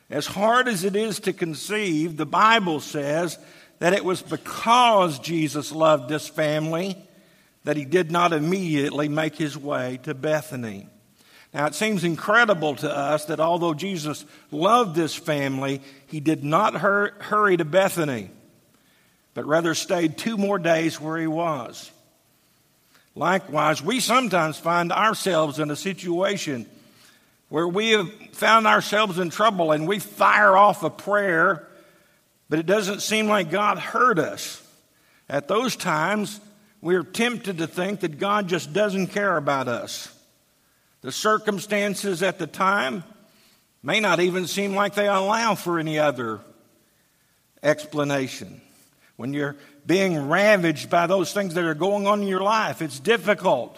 As 0.09 0.25
hard 0.25 0.67
as 0.67 0.83
it 0.83 0.97
is 0.97 1.21
to 1.21 1.31
conceive, 1.31 2.17
the 2.17 2.25
Bible 2.25 2.81
says 2.81 3.39
that 3.79 3.93
it 3.93 4.03
was 4.03 4.21
because 4.21 5.19
Jesus 5.19 5.71
loved 5.71 6.09
this 6.09 6.27
family 6.27 6.97
that 7.63 7.77
he 7.77 7.85
did 7.85 8.11
not 8.11 8.33
immediately 8.33 9.07
make 9.07 9.35
his 9.35 9.57
way 9.57 9.99
to 10.03 10.13
Bethany. 10.13 10.87
Now, 11.53 11.67
it 11.67 11.75
seems 11.75 12.03
incredible 12.03 12.75
to 12.75 12.93
us 12.93 13.25
that 13.25 13.39
although 13.39 13.73
Jesus 13.73 14.25
loved 14.51 14.95
this 14.95 15.15
family, 15.15 15.81
he 16.07 16.19
did 16.19 16.43
not 16.43 16.75
hur- 16.75 17.13
hurry 17.19 17.55
to 17.55 17.65
Bethany, 17.65 18.31
but 19.33 19.45
rather 19.45 19.73
stayed 19.75 20.17
two 20.17 20.37
more 20.37 20.59
days 20.59 20.99
where 20.99 21.17
he 21.17 21.27
was. 21.27 21.89
Likewise, 23.15 23.81
we 23.81 23.99
sometimes 23.99 24.57
find 24.57 24.91
ourselves 24.91 25.59
in 25.59 25.69
a 25.69 25.75
situation 25.75 26.65
where 27.49 27.67
we 27.67 27.89
have 27.91 28.09
found 28.31 28.65
ourselves 28.65 29.19
in 29.19 29.29
trouble 29.29 29.73
and 29.73 29.87
we 29.87 29.99
fire 29.99 30.55
off 30.55 30.83
a 30.83 30.89
prayer, 30.89 31.67
but 32.49 32.59
it 32.59 32.65
doesn't 32.65 33.01
seem 33.01 33.27
like 33.27 33.51
God 33.51 33.77
heard 33.77 34.19
us. 34.19 34.65
At 35.29 35.49
those 35.49 35.75
times, 35.75 36.39
we're 36.81 37.03
tempted 37.03 37.57
to 37.57 37.67
think 37.67 37.99
that 38.01 38.19
God 38.19 38.47
just 38.47 38.71
doesn't 38.71 39.07
care 39.07 39.35
about 39.35 39.67
us. 39.67 40.13
The 41.01 41.11
circumstances 41.11 42.23
at 42.23 42.39
the 42.39 42.47
time 42.47 43.03
may 43.83 43.99
not 43.99 44.19
even 44.19 44.47
seem 44.47 44.73
like 44.73 44.95
they 44.95 45.07
allow 45.07 45.55
for 45.55 45.79
any 45.79 45.99
other 45.99 46.39
explanation. 47.61 48.61
When 49.17 49.33
you're 49.33 49.57
being 49.91 50.29
ravaged 50.29 50.89
by 50.89 51.05
those 51.05 51.33
things 51.33 51.53
that 51.53 51.65
are 51.65 51.73
going 51.73 52.07
on 52.07 52.21
in 52.21 52.27
your 52.29 52.39
life, 52.39 52.81
it's 52.81 52.97
difficult 52.97 53.77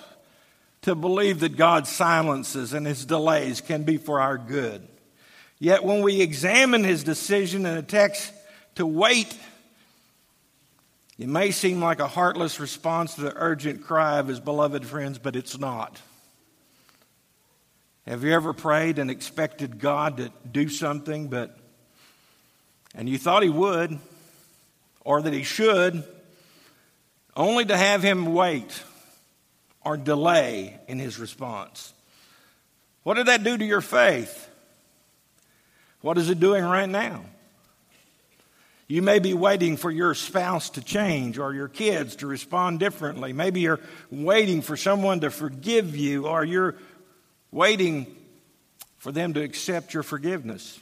to 0.83 0.93
believe 0.93 1.39
that 1.39 1.57
God's 1.57 1.89
silences 1.89 2.71
and 2.73 2.85
his 2.85 3.03
delays 3.03 3.61
can 3.61 3.81
be 3.81 3.97
for 3.97 4.21
our 4.21 4.37
good. 4.37 4.87
Yet 5.57 5.83
when 5.83 6.03
we 6.03 6.21
examine 6.21 6.83
his 6.83 7.03
decision 7.03 7.65
in 7.65 7.73
the 7.73 7.81
text 7.81 8.31
to 8.75 8.85
wait, 8.85 9.35
it 11.17 11.27
may 11.27 11.49
seem 11.49 11.81
like 11.81 11.99
a 11.99 12.07
heartless 12.07 12.59
response 12.59 13.15
to 13.15 13.21
the 13.21 13.33
urgent 13.35 13.83
cry 13.83 14.19
of 14.19 14.27
his 14.27 14.39
beloved 14.39 14.85
friends, 14.85 15.17
but 15.17 15.35
it's 15.35 15.57
not. 15.57 15.99
Have 18.05 18.23
you 18.23 18.33
ever 18.33 18.53
prayed 18.53 18.99
and 18.99 19.09
expected 19.09 19.79
God 19.79 20.17
to 20.17 20.31
do 20.51 20.69
something, 20.69 21.29
but 21.29 21.57
and 22.93 23.09
you 23.09 23.17
thought 23.17 23.41
he 23.41 23.49
would 23.49 23.97
or 25.03 25.21
that 25.21 25.33
he 25.33 25.43
should, 25.43 26.03
only 27.35 27.65
to 27.65 27.75
have 27.75 28.03
him 28.03 28.33
wait 28.33 28.83
or 29.83 29.97
delay 29.97 30.79
in 30.87 30.99
his 30.99 31.19
response. 31.19 31.93
What 33.03 33.15
did 33.15 33.25
that 33.25 33.43
do 33.43 33.57
to 33.57 33.65
your 33.65 33.81
faith? 33.81 34.49
What 36.01 36.17
is 36.17 36.29
it 36.29 36.39
doing 36.39 36.63
right 36.63 36.89
now? 36.89 37.25
You 38.87 39.01
may 39.01 39.19
be 39.19 39.33
waiting 39.33 39.77
for 39.77 39.89
your 39.89 40.13
spouse 40.13 40.69
to 40.71 40.81
change 40.81 41.39
or 41.39 41.53
your 41.53 41.69
kids 41.69 42.17
to 42.17 42.27
respond 42.27 42.79
differently. 42.79 43.33
Maybe 43.33 43.61
you're 43.61 43.79
waiting 44.11 44.61
for 44.61 44.77
someone 44.77 45.21
to 45.21 45.31
forgive 45.31 45.95
you 45.95 46.27
or 46.27 46.43
you're 46.43 46.75
waiting 47.51 48.13
for 48.97 49.11
them 49.11 49.33
to 49.33 49.41
accept 49.41 49.93
your 49.93 50.03
forgiveness. 50.03 50.79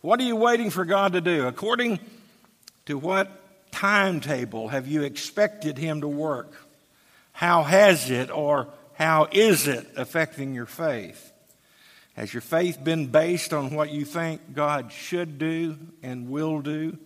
What 0.00 0.20
are 0.20 0.24
you 0.24 0.36
waiting 0.36 0.70
for 0.70 0.84
God 0.84 1.12
to 1.12 1.20
do? 1.20 1.46
According 1.46 1.98
to 2.86 2.98
what 2.98 3.30
timetable 3.72 4.68
have 4.68 4.88
you 4.88 5.02
expected 5.02 5.78
Him 5.78 6.00
to 6.00 6.08
work? 6.08 6.52
How 7.32 7.62
has 7.62 8.10
it 8.10 8.30
or 8.30 8.68
how 8.94 9.28
is 9.32 9.66
it 9.66 9.86
affecting 9.96 10.54
your 10.54 10.66
faith? 10.66 11.32
Has 12.14 12.34
your 12.34 12.42
faith 12.42 12.82
been 12.82 13.06
based 13.06 13.54
on 13.54 13.74
what 13.74 13.90
you 13.90 14.04
think 14.04 14.54
God 14.54 14.92
should 14.92 15.38
do 15.38 15.78
and 16.02 16.28
will 16.28 16.60
do? 16.60 16.98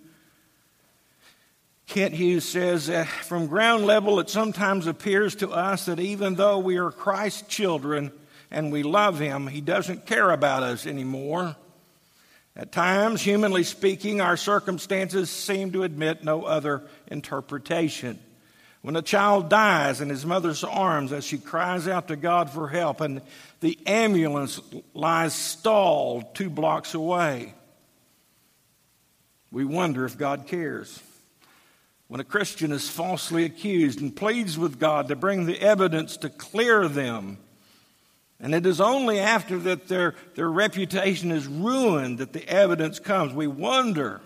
Kent 1.86 2.14
Hughes 2.14 2.48
says 2.48 2.86
that 2.86 3.06
from 3.06 3.46
ground 3.46 3.86
level, 3.86 4.18
it 4.18 4.30
sometimes 4.30 4.86
appears 4.86 5.36
to 5.36 5.50
us 5.50 5.84
that 5.84 6.00
even 6.00 6.34
though 6.34 6.58
we 6.58 6.78
are 6.78 6.90
Christ's 6.90 7.42
children 7.42 8.10
and 8.50 8.72
we 8.72 8.82
love 8.82 9.18
Him, 9.18 9.46
He 9.46 9.60
doesn't 9.60 10.06
care 10.06 10.30
about 10.30 10.62
us 10.62 10.86
anymore. 10.86 11.56
At 12.56 12.70
times, 12.70 13.20
humanly 13.20 13.64
speaking, 13.64 14.20
our 14.20 14.36
circumstances 14.36 15.28
seem 15.28 15.72
to 15.72 15.82
admit 15.82 16.22
no 16.22 16.44
other 16.44 16.82
interpretation. 17.08 18.18
When 18.80 18.94
a 18.96 19.02
child 19.02 19.48
dies 19.48 20.00
in 20.00 20.08
his 20.08 20.24
mother's 20.24 20.62
arms 20.62 21.10
as 21.10 21.24
she 21.24 21.38
cries 21.38 21.88
out 21.88 22.08
to 22.08 22.16
God 22.16 22.50
for 22.50 22.68
help, 22.68 23.00
and 23.00 23.22
the 23.60 23.78
ambulance 23.86 24.60
lies 24.92 25.34
stalled 25.34 26.34
two 26.34 26.50
blocks 26.50 26.94
away, 26.94 27.54
we 29.50 29.64
wonder 29.64 30.04
if 30.04 30.18
God 30.18 30.46
cares. 30.46 31.02
When 32.06 32.20
a 32.20 32.24
Christian 32.24 32.70
is 32.70 32.88
falsely 32.88 33.44
accused 33.44 34.00
and 34.00 34.14
pleads 34.14 34.58
with 34.58 34.78
God 34.78 35.08
to 35.08 35.16
bring 35.16 35.46
the 35.46 35.60
evidence 35.60 36.18
to 36.18 36.28
clear 36.28 36.86
them, 36.86 37.38
and 38.44 38.54
it 38.54 38.66
is 38.66 38.78
only 38.78 39.20
after 39.20 39.58
that 39.60 39.88
their, 39.88 40.14
their 40.34 40.50
reputation 40.50 41.32
is 41.32 41.46
ruined 41.46 42.18
that 42.18 42.34
the 42.34 42.46
evidence 42.46 42.98
comes. 42.98 43.32
We 43.32 43.46
wonder 43.46 44.20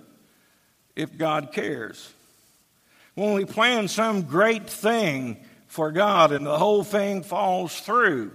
if 0.96 1.16
God 1.16 1.52
cares. 1.52 2.12
When 3.14 3.34
we 3.34 3.44
plan 3.44 3.86
some 3.86 4.22
great 4.22 4.68
thing 4.68 5.36
for 5.68 5.92
God 5.92 6.32
and 6.32 6.44
the 6.44 6.58
whole 6.58 6.82
thing 6.82 7.22
falls 7.22 7.78
through, 7.78 8.32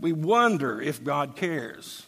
we 0.00 0.12
wonder 0.12 0.80
if 0.80 1.04
God 1.04 1.36
cares. 1.36 2.06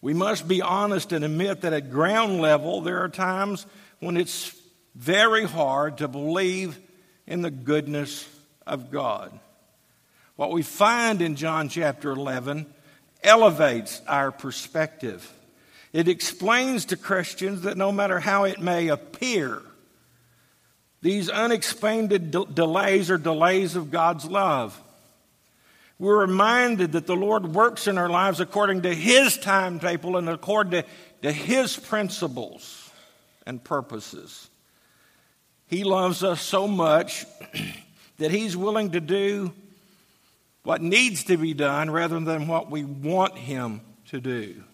We 0.00 0.14
must 0.14 0.46
be 0.46 0.62
honest 0.62 1.10
and 1.10 1.24
admit 1.24 1.62
that 1.62 1.72
at 1.72 1.90
ground 1.90 2.40
level, 2.40 2.82
there 2.82 3.02
are 3.02 3.08
times 3.08 3.66
when 3.98 4.16
it's 4.16 4.54
very 4.94 5.44
hard 5.44 5.98
to 5.98 6.06
believe 6.06 6.78
in 7.26 7.42
the 7.42 7.50
goodness 7.50 8.28
of 8.64 8.92
God. 8.92 9.40
What 10.36 10.50
we 10.50 10.62
find 10.62 11.22
in 11.22 11.36
John 11.36 11.68
chapter 11.68 12.10
11 12.10 12.66
elevates 13.22 14.02
our 14.08 14.32
perspective. 14.32 15.32
It 15.92 16.08
explains 16.08 16.86
to 16.86 16.96
Christians 16.96 17.62
that 17.62 17.76
no 17.76 17.92
matter 17.92 18.18
how 18.18 18.44
it 18.44 18.60
may 18.60 18.88
appear, 18.88 19.62
these 21.02 21.30
unexplained 21.30 22.08
de- 22.08 22.46
delays 22.46 23.10
are 23.10 23.18
delays 23.18 23.76
of 23.76 23.92
God's 23.92 24.24
love. 24.24 24.80
We're 26.00 26.22
reminded 26.22 26.92
that 26.92 27.06
the 27.06 27.14
Lord 27.14 27.54
works 27.54 27.86
in 27.86 27.96
our 27.96 28.08
lives 28.08 28.40
according 28.40 28.82
to 28.82 28.92
His 28.92 29.38
timetable 29.38 30.16
and 30.16 30.28
according 30.28 30.82
to, 30.82 30.84
to 31.22 31.30
His 31.30 31.76
principles 31.76 32.90
and 33.46 33.62
purposes. 33.62 34.50
He 35.68 35.84
loves 35.84 36.24
us 36.24 36.40
so 36.40 36.66
much 36.66 37.24
that 38.18 38.32
He's 38.32 38.56
willing 38.56 38.90
to 38.90 39.00
do 39.00 39.52
what 40.64 40.82
needs 40.82 41.24
to 41.24 41.36
be 41.36 41.54
done 41.54 41.90
rather 41.90 42.18
than 42.18 42.48
what 42.48 42.70
we 42.70 42.84
want 42.84 43.36
Him 43.36 43.82
to 44.06 44.20
do. 44.20 44.64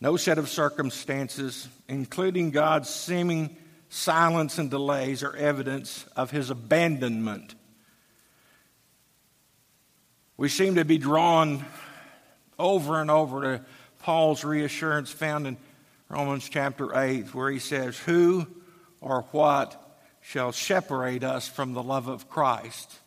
No 0.00 0.16
set 0.16 0.38
of 0.38 0.48
circumstances, 0.48 1.68
including 1.88 2.50
God's 2.50 2.88
seeming 2.88 3.56
silence 3.88 4.58
and 4.58 4.70
delays, 4.70 5.22
are 5.22 5.36
evidence 5.36 6.06
of 6.16 6.30
His 6.30 6.50
abandonment. 6.50 7.54
We 10.36 10.48
seem 10.48 10.76
to 10.76 10.84
be 10.84 10.98
drawn 10.98 11.64
over 12.58 13.00
and 13.00 13.10
over 13.10 13.42
to 13.42 13.64
Paul's 14.00 14.44
reassurance 14.44 15.10
found 15.10 15.46
in 15.46 15.56
Romans 16.08 16.48
chapter 16.48 16.98
8, 16.98 17.34
where 17.34 17.50
he 17.50 17.58
says, 17.58 17.98
Who 17.98 18.46
or 19.00 19.22
what 19.32 19.80
shall 20.20 20.52
separate 20.52 21.24
us 21.24 21.48
from 21.48 21.72
the 21.72 21.82
love 21.82 22.08
of 22.08 22.28
Christ? 22.28 22.98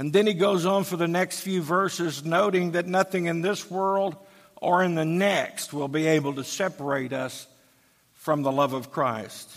And 0.00 0.14
then 0.14 0.26
he 0.26 0.32
goes 0.32 0.64
on 0.64 0.84
for 0.84 0.96
the 0.96 1.06
next 1.06 1.40
few 1.40 1.60
verses, 1.60 2.24
noting 2.24 2.70
that 2.70 2.86
nothing 2.86 3.26
in 3.26 3.42
this 3.42 3.70
world 3.70 4.16
or 4.56 4.82
in 4.82 4.94
the 4.94 5.04
next 5.04 5.74
will 5.74 5.88
be 5.88 6.06
able 6.06 6.36
to 6.36 6.42
separate 6.42 7.12
us 7.12 7.46
from 8.14 8.40
the 8.40 8.50
love 8.50 8.72
of 8.72 8.90
Christ. 8.90 9.54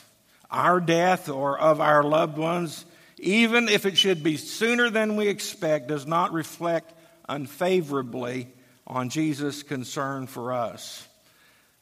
Our 0.51 0.81
death 0.81 1.29
or 1.29 1.57
of 1.57 1.79
our 1.79 2.03
loved 2.03 2.37
ones, 2.37 2.83
even 3.19 3.69
if 3.69 3.85
it 3.85 3.97
should 3.97 4.21
be 4.21 4.35
sooner 4.35 4.89
than 4.89 5.15
we 5.15 5.29
expect, 5.29 5.87
does 5.87 6.05
not 6.05 6.33
reflect 6.33 6.93
unfavorably 7.29 8.49
on 8.85 9.07
Jesus' 9.07 9.63
concern 9.63 10.27
for 10.27 10.51
us. 10.51 11.07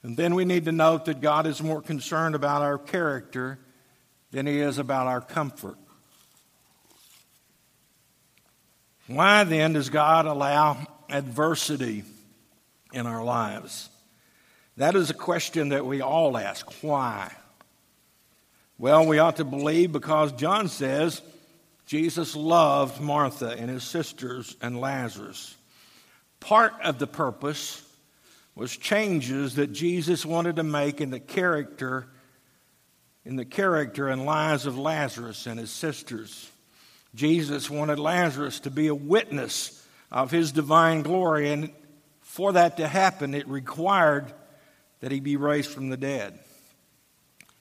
And 0.03 0.15
then 0.15 0.35
we 0.35 0.45
need 0.45 0.65
to 0.65 0.71
note 0.71 1.05
that 1.05 1.19
God 1.19 1.47
is 1.47 1.63
more 1.63 1.81
concerned 1.81 2.35
about 2.35 2.61
our 2.61 2.77
character 2.77 3.57
than 4.29 4.45
he 4.45 4.59
is 4.59 4.77
about 4.77 5.07
our 5.07 5.21
comfort. 5.21 5.79
Why 9.15 9.43
then 9.43 9.73
does 9.73 9.89
God 9.89 10.25
allow 10.25 10.77
adversity 11.09 12.03
in 12.93 13.07
our 13.07 13.23
lives? 13.23 13.89
That 14.77 14.95
is 14.95 15.09
a 15.09 15.15
question 15.15 15.69
that 15.69 15.85
we 15.85 16.01
all 16.01 16.37
ask. 16.37 16.83
Why? 16.83 17.31
Well, 18.77 19.05
we 19.05 19.19
ought 19.19 19.37
to 19.37 19.45
believe 19.45 19.91
because 19.91 20.31
John 20.33 20.67
says 20.67 21.21
Jesus 21.85 22.35
loved 22.35 23.01
Martha 23.01 23.49
and 23.49 23.69
his 23.69 23.83
sisters 23.83 24.55
and 24.61 24.79
Lazarus. 24.79 25.55
Part 26.39 26.73
of 26.83 26.97
the 26.97 27.07
purpose 27.07 27.87
was 28.55 28.75
changes 28.75 29.55
that 29.55 29.71
Jesus 29.71 30.25
wanted 30.25 30.55
to 30.55 30.63
make 30.63 31.01
in 31.01 31.11
the 31.11 31.19
character 31.19 32.07
in 33.25 33.35
the 33.35 33.45
character 33.45 34.07
and 34.07 34.25
lives 34.25 34.65
of 34.65 34.77
Lazarus 34.77 35.45
and 35.45 35.59
his 35.59 35.71
sisters. 35.71 36.50
Jesus 37.13 37.69
wanted 37.69 37.99
Lazarus 37.99 38.61
to 38.61 38.71
be 38.71 38.87
a 38.87 38.95
witness 38.95 39.85
of 40.11 40.31
his 40.31 40.51
divine 40.51 41.01
glory, 41.01 41.51
and 41.51 41.71
for 42.21 42.53
that 42.53 42.77
to 42.77 42.87
happen, 42.87 43.33
it 43.33 43.47
required 43.47 44.31
that 45.01 45.11
he 45.11 45.19
be 45.19 45.35
raised 45.35 45.71
from 45.71 45.89
the 45.89 45.97
dead. 45.97 46.39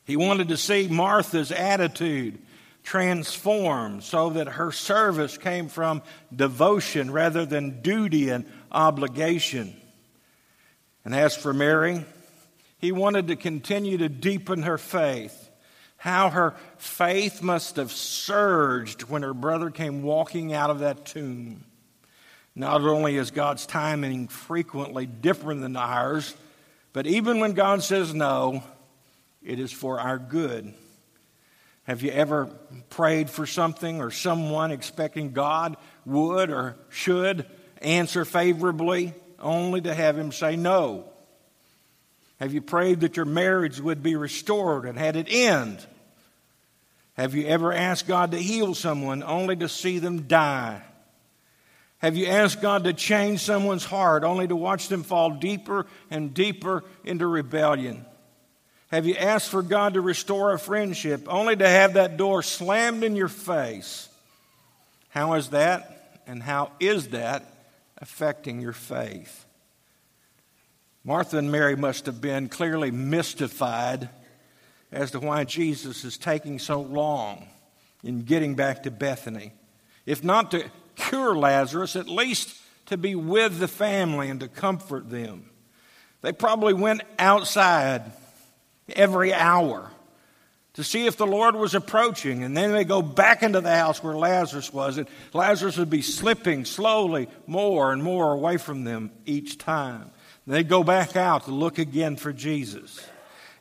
He 0.05 0.17
wanted 0.17 0.49
to 0.49 0.57
see 0.57 0.89
Martha's 0.89 1.53
attitude 1.53 2.39
transformed 2.83 4.03
so 4.03 4.31
that 4.31 4.49
her 4.49 4.73
service 4.73 5.37
came 5.37 5.69
from 5.69 6.03
devotion 6.35 7.11
rather 7.11 7.45
than 7.45 7.83
duty 7.83 8.31
and 8.31 8.47
obligation. 8.73 9.77
And 11.05 11.15
as 11.15 11.37
for 11.37 11.53
Mary, 11.53 12.05
he 12.79 12.93
wanted 12.93 13.29
to 13.29 13.37
continue 13.37 13.99
to 13.99 14.09
deepen 14.09 14.63
her 14.63 14.79
faith. 14.79 15.50
How 16.01 16.31
her 16.31 16.55
faith 16.79 17.43
must 17.43 17.77
have 17.77 17.93
surged 17.93 19.03
when 19.03 19.23
her 19.23 19.35
brother 19.35 19.69
came 19.69 20.01
walking 20.01 20.55
out 20.55 20.71
of 20.71 20.79
that 20.79 21.05
tomb. 21.05 21.63
Not 22.55 22.81
only 22.81 23.19
is 23.19 23.31
God's 23.31 23.67
timing 23.67 24.29
frequently 24.29 25.05
different 25.05 25.61
than 25.61 25.77
ours, 25.77 26.35
but 26.95 27.07
even 27.07 27.39
when 27.39 27.53
God 27.53 27.83
says 27.83 28.15
no, 28.15 28.63
it 29.43 29.61
is 29.61 29.73
for 29.73 30.01
our 30.01 30.17
good. 30.19 30.73
Have 31.83 32.01
you 32.01 32.13
ever 32.13 32.47
prayed 32.89 33.29
for 33.29 33.45
something 33.45 34.01
or 34.01 34.11
someone 34.11 34.71
expecting 34.71 35.33
God 35.33 35.77
would 36.07 36.49
or 36.49 36.77
should 36.89 37.45
answer 37.83 38.25
favorably 38.25 39.13
only 39.39 39.83
to 39.83 39.93
have 39.93 40.17
Him 40.17 40.33
say 40.33 40.57
no? 40.57 41.10
Have 42.41 42.55
you 42.55 42.63
prayed 42.63 43.01
that 43.01 43.17
your 43.17 43.27
marriage 43.27 43.81
would 43.81 44.03
be 44.03 44.17
restored 44.17 44.87
and 44.87 44.99
had 44.99 45.15
it 45.15 45.27
end? 45.31 45.87
Have 47.15 47.35
you 47.35 47.47
ever 47.47 47.71
asked 47.71 48.09
God 48.09 48.31
to 48.31 48.39
heal 48.39 48.75
someone 48.75 49.23
only 49.23 49.55
to 49.57 49.69
see 49.69 49.99
them 49.99 50.23
die? 50.23 50.83
Have 51.99 52.17
you 52.17 52.27
asked 52.29 52.63
God 52.63 52.85
to 52.85 52.95
change 52.95 53.41
someone's 53.41 53.85
heart 53.85 54.25
only 54.25 54.49
to 54.49 54.57
watch 54.57 54.89
them 54.89 55.03
fall 55.03 55.33
deeper 55.33 55.85
and 56.11 56.33
deeper 56.33 56.83
into 57.05 57.27
rebellion? 57.27 58.07
Have 58.91 59.05
you 59.05 59.17
asked 59.17 59.51
for 59.51 59.63
God 59.63 59.95
to 59.95 60.01
restore 60.01 60.55
a 60.55 60.59
friendship 60.59 61.27
only 61.29 61.55
to 61.57 61.69
have 61.69 61.93
that 61.93 62.17
door 62.17 62.43
slammed 62.43 63.05
in 63.05 63.17
your 63.17 63.29
face? 63.29 64.09
How 65.11 65.35
is 65.35 65.51
that 65.51 66.23
and 66.27 66.43
how 66.43 66.73
is 66.81 67.09
that 67.09 67.45
affecting 67.99 68.63
your 68.63 68.73
faith? 68.73 69.45
Martha 71.05 71.39
and 71.39 71.51
Mary 71.51 71.77
must 71.77 72.07
have 72.07 72.21
been 72.21 72.49
clearly 72.49 72.91
mystified 72.91 74.11
as 74.93 75.13
to 75.13 75.21
why 75.21 75.45
Jesus 75.45 76.05
is 76.05 76.19
taking 76.19 76.59
so 76.59 76.81
long 76.81 77.47
in 78.03 78.23
getting 78.23 78.55
back 78.55 78.83
to 78.83 78.91
Bethany. 78.91 79.53
If 80.05 80.23
not 80.23 80.51
to 80.51 80.65
cure 80.97 81.35
Lazarus, 81.35 81.97
at 81.97 82.09
least 82.09 82.57
to 82.87 82.97
be 82.97 83.15
with 83.15 83.59
the 83.59 83.69
family 83.69 84.29
and 84.29 84.41
to 84.41 84.49
comfort 84.49 85.09
them. 85.09 85.49
They 86.23 86.33
probably 86.33 86.75
went 86.75 87.03
outside 87.19 88.03
every 88.95 89.33
hour 89.33 89.91
to 90.75 90.85
see 90.85 91.07
if 91.07 91.17
the 91.17 91.27
Lord 91.27 91.55
was 91.55 91.75
approaching. 91.75 92.43
And 92.43 92.57
then 92.57 92.73
they 92.73 92.85
go 92.85 93.01
back 93.01 93.43
into 93.43 93.61
the 93.61 93.75
house 93.75 94.03
where 94.03 94.17
Lazarus 94.17 94.73
was, 94.73 94.99
and 94.99 95.09
Lazarus 95.33 95.79
would 95.79 95.91
be 95.91 96.03
slipping 96.03 96.65
slowly 96.65 97.29
more 97.47 97.93
and 97.93 98.03
more 98.03 98.33
away 98.33 98.57
from 98.57 98.85
them 98.85 99.11
each 99.25 99.57
time. 99.57 100.11
They 100.51 100.65
go 100.65 100.83
back 100.83 101.15
out 101.15 101.45
to 101.45 101.53
look 101.53 101.79
again 101.79 102.17
for 102.17 102.33
Jesus. 102.33 103.01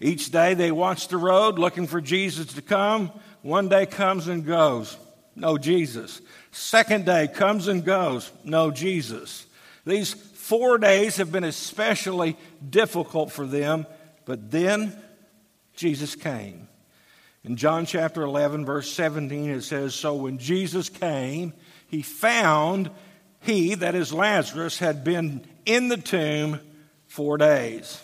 Each 0.02 0.32
day 0.32 0.56
they 0.56 0.72
watch 0.72 1.08
the 1.08 1.18
road 1.18 1.60
looking 1.60 1.86
for 1.86 2.02
Jesus 2.02 2.54
to 2.54 2.64
come. 2.64 3.12
One 3.44 3.70
day 3.70 3.86
comes 3.86 4.28
and 4.28 4.44
goes. 4.44 4.98
No 5.36 5.60
Jesus. 5.60 6.20
Second 6.50 7.06
day 7.06 7.28
comes 7.28 7.68
and 7.68 7.86
goes. 7.86 8.32
No 8.44 8.72
Jesus. 8.72 9.46
These 9.86 10.14
four 10.16 10.80
days 10.80 11.18
have 11.18 11.32
been 11.32 11.44
especially 11.44 12.36
difficult 12.68 13.32
for 13.32 13.46
them, 13.46 13.86
but 14.26 14.50
then 14.50 14.98
Jesus 15.76 16.16
came. 16.16 16.68
In 17.44 17.56
John 17.56 17.86
chapter 17.86 18.24
11, 18.24 18.66
verse 18.66 18.92
17, 18.92 19.52
it 19.52 19.62
says 19.62 19.94
So 19.94 20.16
when 20.16 20.40
Jesus 20.40 20.90
came, 20.90 21.54
he 21.88 22.02
found 22.02 22.90
he, 23.42 23.76
that 23.76 23.94
is 23.94 24.12
Lazarus, 24.12 24.80
had 24.80 25.04
been 25.04 25.46
in 25.68 25.90
the 25.90 25.98
tomb 25.98 26.62
four 27.10 27.38
days. 27.38 28.02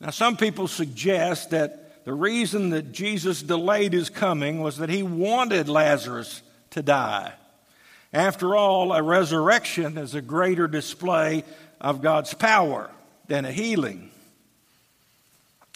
Now, 0.00 0.10
some 0.10 0.36
people 0.36 0.66
suggest 0.66 1.50
that 1.50 2.04
the 2.04 2.14
reason 2.14 2.70
that 2.70 2.90
Jesus 2.90 3.42
delayed 3.42 3.92
his 3.92 4.10
coming 4.10 4.60
was 4.60 4.78
that 4.78 4.88
he 4.88 5.02
wanted 5.02 5.68
Lazarus 5.68 6.42
to 6.70 6.82
die. 6.82 7.32
After 8.12 8.56
all, 8.56 8.92
a 8.92 9.02
resurrection 9.02 9.98
is 9.98 10.14
a 10.14 10.22
greater 10.22 10.66
display 10.66 11.44
of 11.80 12.02
God's 12.02 12.34
power 12.34 12.90
than 13.28 13.44
a 13.44 13.52
healing. 13.52 14.10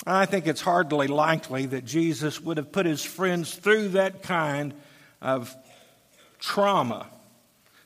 I 0.06 0.26
think 0.26 0.46
it's 0.46 0.60
hardly 0.60 1.06
likely 1.06 1.66
that 1.66 1.84
Jesus 1.84 2.40
would 2.40 2.56
have 2.56 2.72
put 2.72 2.87
his 2.87 3.04
friends 3.04 3.54
through 3.54 3.90
that 3.90 4.22
kind 4.22 4.74
of 5.22 5.54
trauma 6.40 7.06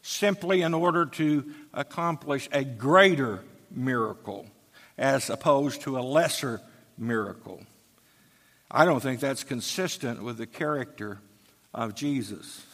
simply 0.02 0.62
in 0.62 0.74
order 0.74 1.06
to 1.06 1.44
accomplish 1.74 2.48
a 2.50 2.64
greater 2.64 3.42
miracle 3.78 4.46
as 4.98 5.30
opposed 5.30 5.82
to 5.82 5.98
a 5.98 6.00
lesser 6.00 6.60
miracle. 6.98 7.62
I 8.70 8.84
don't 8.84 9.00
think 9.00 9.20
that's 9.20 9.44
consistent 9.44 10.22
with 10.22 10.36
the 10.36 10.46
character 10.46 11.18
of 11.72 11.94
Jesus. 11.94 12.66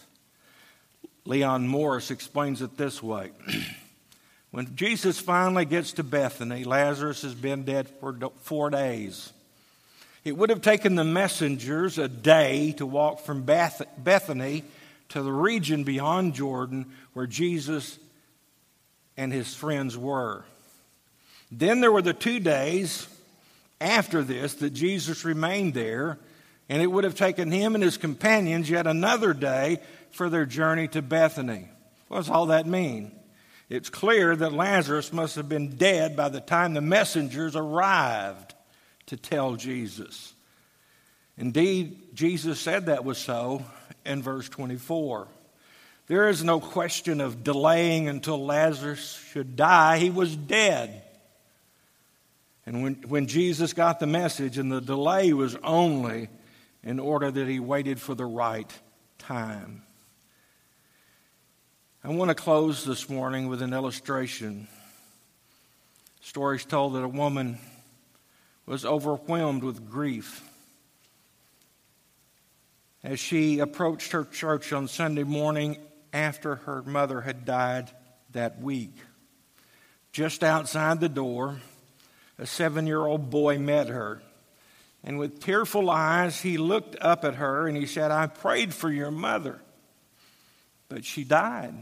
Leon 1.25 1.69
Morris 1.69 2.11
explains 2.11 2.63
it 2.63 2.77
this 2.77 3.03
way 3.03 3.31
When 4.51 4.77
Jesus 4.77 5.19
finally 5.19 5.65
gets 5.65 5.95
to 5.95 6.05
Bethany, 6.05 6.63
Lazarus 6.63 7.23
has 7.23 7.35
been 7.35 7.65
dead 7.65 7.89
for 8.01 8.17
four 8.43 8.71
days. 8.71 9.33
It 10.25 10.37
would 10.37 10.49
have 10.51 10.63
taken 10.63 10.95
the 10.95 11.05
messengers 11.05 11.99
a 11.99 12.09
day 12.09 12.73
to 12.79 12.87
walk 12.87 13.21
from 13.21 13.43
Beth- 13.43 13.83
Bethany 13.99 14.63
to 15.11 15.23
the 15.23 15.33
region 15.33 15.85
beyond 15.85 16.35
Jordan 16.35 16.87
where 17.13 17.27
Jesus 17.27 17.99
and 19.17 19.33
his 19.33 19.55
friends 19.55 19.99
were. 19.99 20.45
Then 21.51 21.81
there 21.81 21.93
were 21.93 22.03
the 22.03 22.13
two 22.13 22.41
days 22.41 23.07
after 23.81 24.23
this 24.23 24.55
that 24.55 24.71
Jesus 24.71 25.25
remained 25.25 25.75
there, 25.75 26.19
and 26.69 26.81
it 26.81 26.87
would 26.87 27.05
have 27.05 27.15
taken 27.15 27.51
him 27.51 27.75
and 27.75 27.85
his 27.85 27.97
companions 27.97 28.71
yet 28.71 28.87
another 28.87 29.35
day 29.35 29.81
for 30.11 30.29
their 30.29 30.47
journey 30.47 30.89
to 30.89 31.03
Bethany. 31.03 31.69
What 32.09 32.19
does 32.19 32.31
all 32.31 32.47
that 32.47 32.67
mean? 32.67 33.13
It's 33.69 33.91
clear 33.91 34.37
that 34.37 34.53
Lazarus 34.53 35.13
must 35.13 35.37
have 35.37 35.49
been 35.49 35.77
dead 35.77 36.17
by 36.17 36.29
the 36.29 36.41
time 36.41 36.75
the 36.75 36.81
messengers 36.81 37.57
arrived 37.57 38.55
to 39.07 39.17
tell 39.17 39.57
Jesus. 39.57 40.35
Indeed, 41.37 42.15
Jesus 42.15 42.61
said 42.61 42.87
that 42.87 43.05
was 43.05 43.19
so 43.19 43.65
in 44.05 44.23
verse 44.23 44.49
24. 44.49 45.29
There 46.07 46.29
is 46.29 46.45
no 46.45 46.61
question 46.61 47.21
of 47.21 47.43
delaying 47.43 48.09
until 48.09 48.45
Lazarus 48.45 49.25
should 49.33 49.57
die. 49.57 49.99
He 49.99 50.11
was 50.11 50.37
dead. 50.37 51.03
And 52.67 52.83
when, 52.83 52.95
when 53.09 53.27
Jesus 53.27 53.73
got 53.73 54.01
the 54.01 54.07
message, 54.07 54.59
and 54.59 54.73
the 54.73 54.81
delay 54.81 55.33
was 55.33 55.57
only 55.63 56.29
in 56.83 56.99
order 56.99 57.31
that 57.31 57.49
he 57.49 57.61
waited 57.61 58.01
for 58.01 58.15
the 58.15 58.25
right 58.25 58.71
time. 59.19 59.83
I 62.03 62.09
want 62.09 62.29
to 62.29 62.35
close 62.35 62.85
this 62.85 63.09
morning 63.09 63.49
with 63.49 63.63
an 63.63 63.73
illustration. 63.73 64.69
Stories 66.21 66.65
told 66.65 66.95
that 66.95 67.05
a 67.05 67.09
woman 67.09 67.59
was 68.67 68.85
overwhelmed 68.85 69.63
with 69.63 69.91
grief 69.91 70.43
as 73.03 73.21
she 73.21 73.59
approached 73.59 74.13
her 74.13 74.25
church 74.25 74.73
on 74.73 74.89
Sunday 74.89 75.23
morning 75.23 75.77
after 76.13 76.57
her 76.57 76.83
mother 76.83 77.21
had 77.21 77.45
died 77.45 77.91
that 78.33 78.61
week. 78.61 78.97
Just 80.13 80.43
outside 80.43 81.01
the 81.01 81.09
door, 81.09 81.61
a 82.39 82.47
seven 82.47 82.87
year 82.87 83.01
old 83.01 83.31
boy 83.31 83.59
met 83.59 83.89
her. 83.89 84.23
And 85.03 85.19
with 85.19 85.41
tearful 85.41 85.91
eyes, 85.91 86.41
he 86.41 86.57
looked 86.57 86.97
up 87.01 87.25
at 87.25 87.35
her 87.35 87.67
and 87.67 87.77
he 87.77 87.87
said, 87.87 88.11
I 88.11 88.27
prayed 88.27 88.73
for 88.73 88.91
your 88.91 89.11
mother, 89.11 89.61
but 90.89 91.05
she 91.05 91.25
died. 91.25 91.75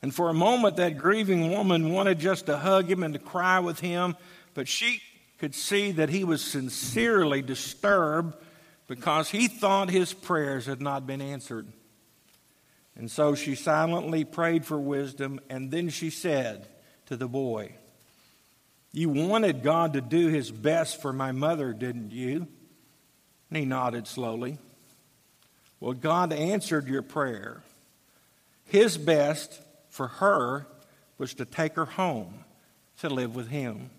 And 0.00 0.14
for 0.14 0.28
a 0.28 0.34
moment, 0.34 0.76
that 0.76 0.98
grieving 0.98 1.50
woman 1.50 1.92
wanted 1.92 2.18
just 2.18 2.46
to 2.46 2.58
hug 2.58 2.90
him 2.90 3.02
and 3.02 3.14
to 3.14 3.20
cry 3.20 3.60
with 3.60 3.80
him, 3.80 4.16
but 4.54 4.68
she 4.68 5.00
could 5.38 5.54
see 5.54 5.92
that 5.92 6.08
he 6.08 6.24
was 6.24 6.42
sincerely 6.42 7.42
disturbed 7.42 8.34
because 8.86 9.30
he 9.30 9.48
thought 9.48 9.90
his 9.90 10.12
prayers 10.12 10.66
had 10.66 10.80
not 10.80 11.06
been 11.06 11.20
answered. 11.20 11.66
And 12.96 13.10
so 13.10 13.34
she 13.34 13.54
silently 13.54 14.24
prayed 14.24 14.64
for 14.64 14.78
wisdom, 14.78 15.40
and 15.50 15.70
then 15.70 15.88
she 15.88 16.10
said 16.10 16.68
to 17.06 17.16
the 17.16 17.28
boy, 17.28 17.74
you 18.96 19.08
wanted 19.08 19.64
God 19.64 19.94
to 19.94 20.00
do 20.00 20.28
his 20.28 20.52
best 20.52 21.02
for 21.02 21.12
my 21.12 21.32
mother, 21.32 21.72
didn't 21.72 22.12
you? 22.12 22.46
And 23.50 23.58
he 23.58 23.64
nodded 23.64 24.06
slowly. 24.06 24.58
Well, 25.80 25.94
God 25.94 26.32
answered 26.32 26.86
your 26.86 27.02
prayer. 27.02 27.62
His 28.66 28.96
best 28.96 29.60
for 29.88 30.06
her 30.06 30.68
was 31.18 31.34
to 31.34 31.44
take 31.44 31.74
her 31.74 31.84
home 31.84 32.44
to 33.00 33.08
live 33.08 33.34
with 33.34 33.48
him. 33.48 33.90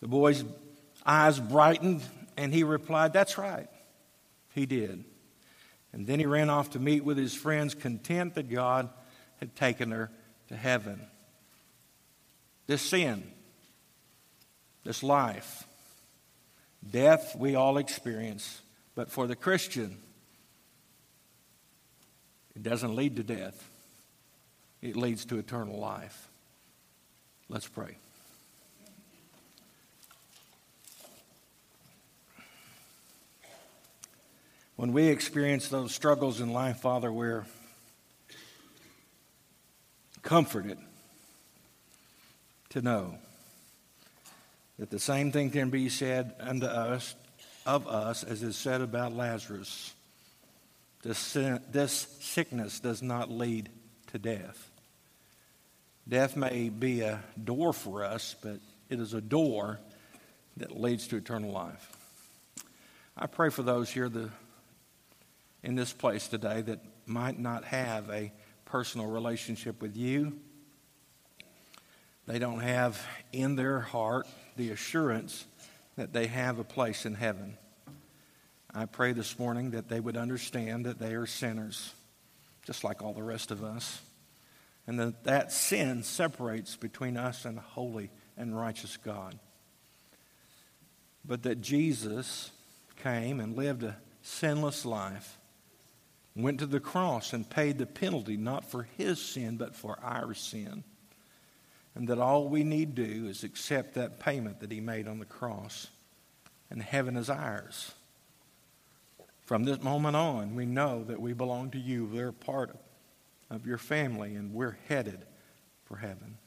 The 0.00 0.08
boy's 0.08 0.44
eyes 1.06 1.38
brightened 1.38 2.02
and 2.36 2.52
he 2.52 2.64
replied, 2.64 3.12
That's 3.12 3.38
right. 3.38 3.68
He 4.52 4.66
did. 4.66 5.04
And 5.92 6.08
then 6.08 6.18
he 6.18 6.26
ran 6.26 6.50
off 6.50 6.70
to 6.70 6.80
meet 6.80 7.04
with 7.04 7.16
his 7.18 7.34
friends, 7.34 7.72
content 7.72 8.34
that 8.34 8.50
God 8.50 8.88
had 9.38 9.54
taken 9.54 9.92
her 9.92 10.10
to 10.48 10.56
heaven. 10.56 11.06
This 12.66 12.82
sin, 12.82 13.22
this 14.88 15.02
life, 15.02 15.64
death 16.90 17.36
we 17.38 17.54
all 17.54 17.76
experience, 17.76 18.62
but 18.94 19.10
for 19.10 19.26
the 19.26 19.36
Christian, 19.36 19.98
it 22.56 22.62
doesn't 22.62 22.96
lead 22.96 23.16
to 23.16 23.22
death, 23.22 23.68
it 24.80 24.96
leads 24.96 25.26
to 25.26 25.36
eternal 25.36 25.78
life. 25.78 26.28
Let's 27.50 27.68
pray. 27.68 27.98
When 34.76 34.94
we 34.94 35.08
experience 35.08 35.68
those 35.68 35.94
struggles 35.94 36.40
in 36.40 36.54
life, 36.54 36.78
Father, 36.78 37.12
we're 37.12 37.44
comforted 40.22 40.78
to 42.70 42.80
know 42.80 43.18
that 44.78 44.90
the 44.90 44.98
same 44.98 45.32
thing 45.32 45.50
can 45.50 45.70
be 45.70 45.88
said 45.88 46.34
unto 46.40 46.66
us 46.66 47.14
of 47.66 47.86
us 47.86 48.24
as 48.24 48.42
is 48.42 48.56
said 48.56 48.80
about 48.80 49.12
Lazarus. 49.12 49.92
This, 51.02 51.32
this 51.32 51.92
sickness 52.20 52.80
does 52.80 53.02
not 53.02 53.30
lead 53.30 53.68
to 54.08 54.18
death. 54.18 54.70
Death 56.08 56.36
may 56.36 56.70
be 56.70 57.02
a 57.02 57.22
door 57.42 57.72
for 57.72 58.04
us, 58.04 58.34
but 58.42 58.58
it 58.88 58.98
is 58.98 59.14
a 59.14 59.20
door 59.20 59.78
that 60.56 60.80
leads 60.80 61.06
to 61.08 61.16
eternal 61.16 61.52
life. 61.52 61.92
I 63.16 63.26
pray 63.26 63.50
for 63.50 63.62
those 63.62 63.90
here 63.90 64.08
the, 64.08 64.30
in 65.62 65.74
this 65.74 65.92
place 65.92 66.28
today 66.28 66.62
that 66.62 66.80
might 67.04 67.38
not 67.38 67.64
have 67.64 68.08
a 68.10 68.32
personal 68.64 69.06
relationship 69.08 69.82
with 69.82 69.96
you. 69.96 70.38
They 72.26 72.38
don't 72.38 72.60
have 72.60 73.04
in 73.32 73.56
their 73.56 73.80
heart 73.80 74.26
the 74.58 74.70
assurance 74.70 75.46
that 75.96 76.12
they 76.12 76.26
have 76.26 76.58
a 76.58 76.64
place 76.64 77.06
in 77.06 77.14
heaven. 77.14 77.56
I 78.74 78.84
pray 78.84 79.12
this 79.12 79.38
morning 79.38 79.70
that 79.70 79.88
they 79.88 80.00
would 80.00 80.16
understand 80.16 80.84
that 80.84 80.98
they 80.98 81.14
are 81.14 81.26
sinners, 81.26 81.94
just 82.64 82.84
like 82.84 83.00
all 83.00 83.14
the 83.14 83.22
rest 83.22 83.50
of 83.50 83.64
us, 83.64 84.02
and 84.86 84.98
that 85.00 85.24
that 85.24 85.52
sin 85.52 86.02
separates 86.02 86.76
between 86.76 87.16
us 87.16 87.44
and 87.44 87.58
holy 87.58 88.10
and 88.36 88.58
righteous 88.58 88.96
God. 88.98 89.38
But 91.24 91.44
that 91.44 91.62
Jesus 91.62 92.50
came 93.02 93.40
and 93.40 93.56
lived 93.56 93.84
a 93.84 93.96
sinless 94.22 94.84
life, 94.84 95.38
went 96.34 96.58
to 96.58 96.66
the 96.66 96.80
cross 96.80 97.32
and 97.32 97.48
paid 97.48 97.78
the 97.78 97.86
penalty 97.86 98.36
not 98.36 98.64
for 98.70 98.88
his 98.96 99.20
sin, 99.20 99.56
but 99.56 99.74
for 99.74 99.98
our 100.02 100.34
sin. 100.34 100.84
And 101.98 102.06
that 102.06 102.20
all 102.20 102.48
we 102.48 102.62
need 102.62 102.94
do 102.94 103.26
is 103.28 103.42
accept 103.42 103.94
that 103.94 104.20
payment 104.20 104.60
that 104.60 104.70
he 104.70 104.80
made 104.80 105.08
on 105.08 105.18
the 105.18 105.24
cross, 105.24 105.88
and 106.70 106.80
heaven 106.80 107.16
is 107.16 107.28
ours. 107.28 107.90
From 109.46 109.64
this 109.64 109.82
moment 109.82 110.14
on, 110.14 110.54
we 110.54 110.64
know 110.64 111.02
that 111.02 111.20
we 111.20 111.32
belong 111.32 111.72
to 111.72 111.78
you. 111.78 112.04
We're 112.04 112.30
part 112.30 112.78
of 113.50 113.66
your 113.66 113.78
family, 113.78 114.36
and 114.36 114.54
we're 114.54 114.78
headed 114.86 115.24
for 115.86 115.96
heaven. 115.96 116.38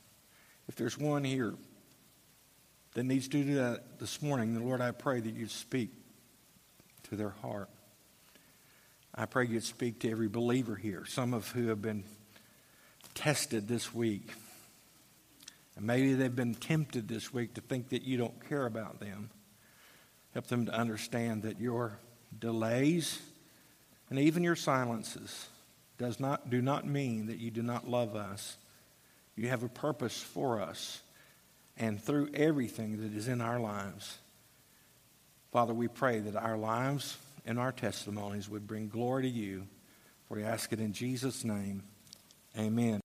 If 0.69 0.77
there's 0.77 0.97
one 0.97 1.25
here 1.25 1.53
that 2.93 3.03
needs 3.03 3.27
to 3.27 3.43
do 3.43 3.55
that 3.55 3.99
this 3.99 4.21
morning, 4.21 4.53
then 4.53 4.65
Lord, 4.65 4.79
I 4.79 4.91
pray 4.91 5.19
that 5.19 5.33
you 5.33 5.49
speak 5.49 5.89
to 7.09 7.17
their 7.17 7.31
heart. 7.41 7.69
I 9.13 9.25
pray 9.25 9.47
you'd 9.47 9.65
speak 9.65 9.99
to 9.99 10.11
every 10.11 10.29
believer 10.29 10.77
here, 10.77 11.03
some 11.05 11.33
of 11.33 11.49
who 11.49 11.67
have 11.67 11.81
been 11.81 12.05
tested 13.15 13.67
this 13.67 13.93
week. 13.93 14.31
And 15.75 15.85
maybe 15.85 16.13
they've 16.13 16.35
been 16.35 16.55
tempted 16.55 17.07
this 17.07 17.33
week 17.33 17.53
to 17.55 17.61
think 17.61 17.89
that 17.89 18.03
you 18.03 18.17
don't 18.17 18.47
care 18.49 18.65
about 18.65 18.99
them. 18.99 19.29
Help 20.33 20.47
them 20.47 20.65
to 20.65 20.73
understand 20.73 21.43
that 21.43 21.59
your 21.59 21.99
delays, 22.37 23.21
and 24.09 24.19
even 24.19 24.43
your 24.43 24.55
silences 24.55 25.47
does 25.97 26.19
not, 26.19 26.49
do 26.49 26.61
not 26.61 26.85
mean 26.85 27.27
that 27.27 27.37
you 27.37 27.51
do 27.51 27.61
not 27.61 27.89
love 27.89 28.15
us. 28.15 28.57
You 29.35 29.49
have 29.49 29.63
a 29.63 29.69
purpose 29.69 30.19
for 30.21 30.61
us 30.61 31.01
and 31.77 32.01
through 32.01 32.29
everything 32.33 33.01
that 33.01 33.13
is 33.17 33.27
in 33.27 33.41
our 33.41 33.59
lives. 33.59 34.17
Father, 35.51 35.73
we 35.73 35.87
pray 35.87 36.19
that 36.19 36.35
our 36.35 36.57
lives 36.57 37.17
and 37.45 37.59
our 37.59 37.71
testimonies 37.71 38.49
would 38.49 38.67
bring 38.67 38.87
glory 38.87 39.23
to 39.23 39.29
you. 39.29 39.67
For 40.27 40.37
we 40.37 40.43
ask 40.43 40.71
it 40.71 40.79
in 40.79 40.93
Jesus' 40.93 41.43
name. 41.43 41.83
Amen. 42.57 42.99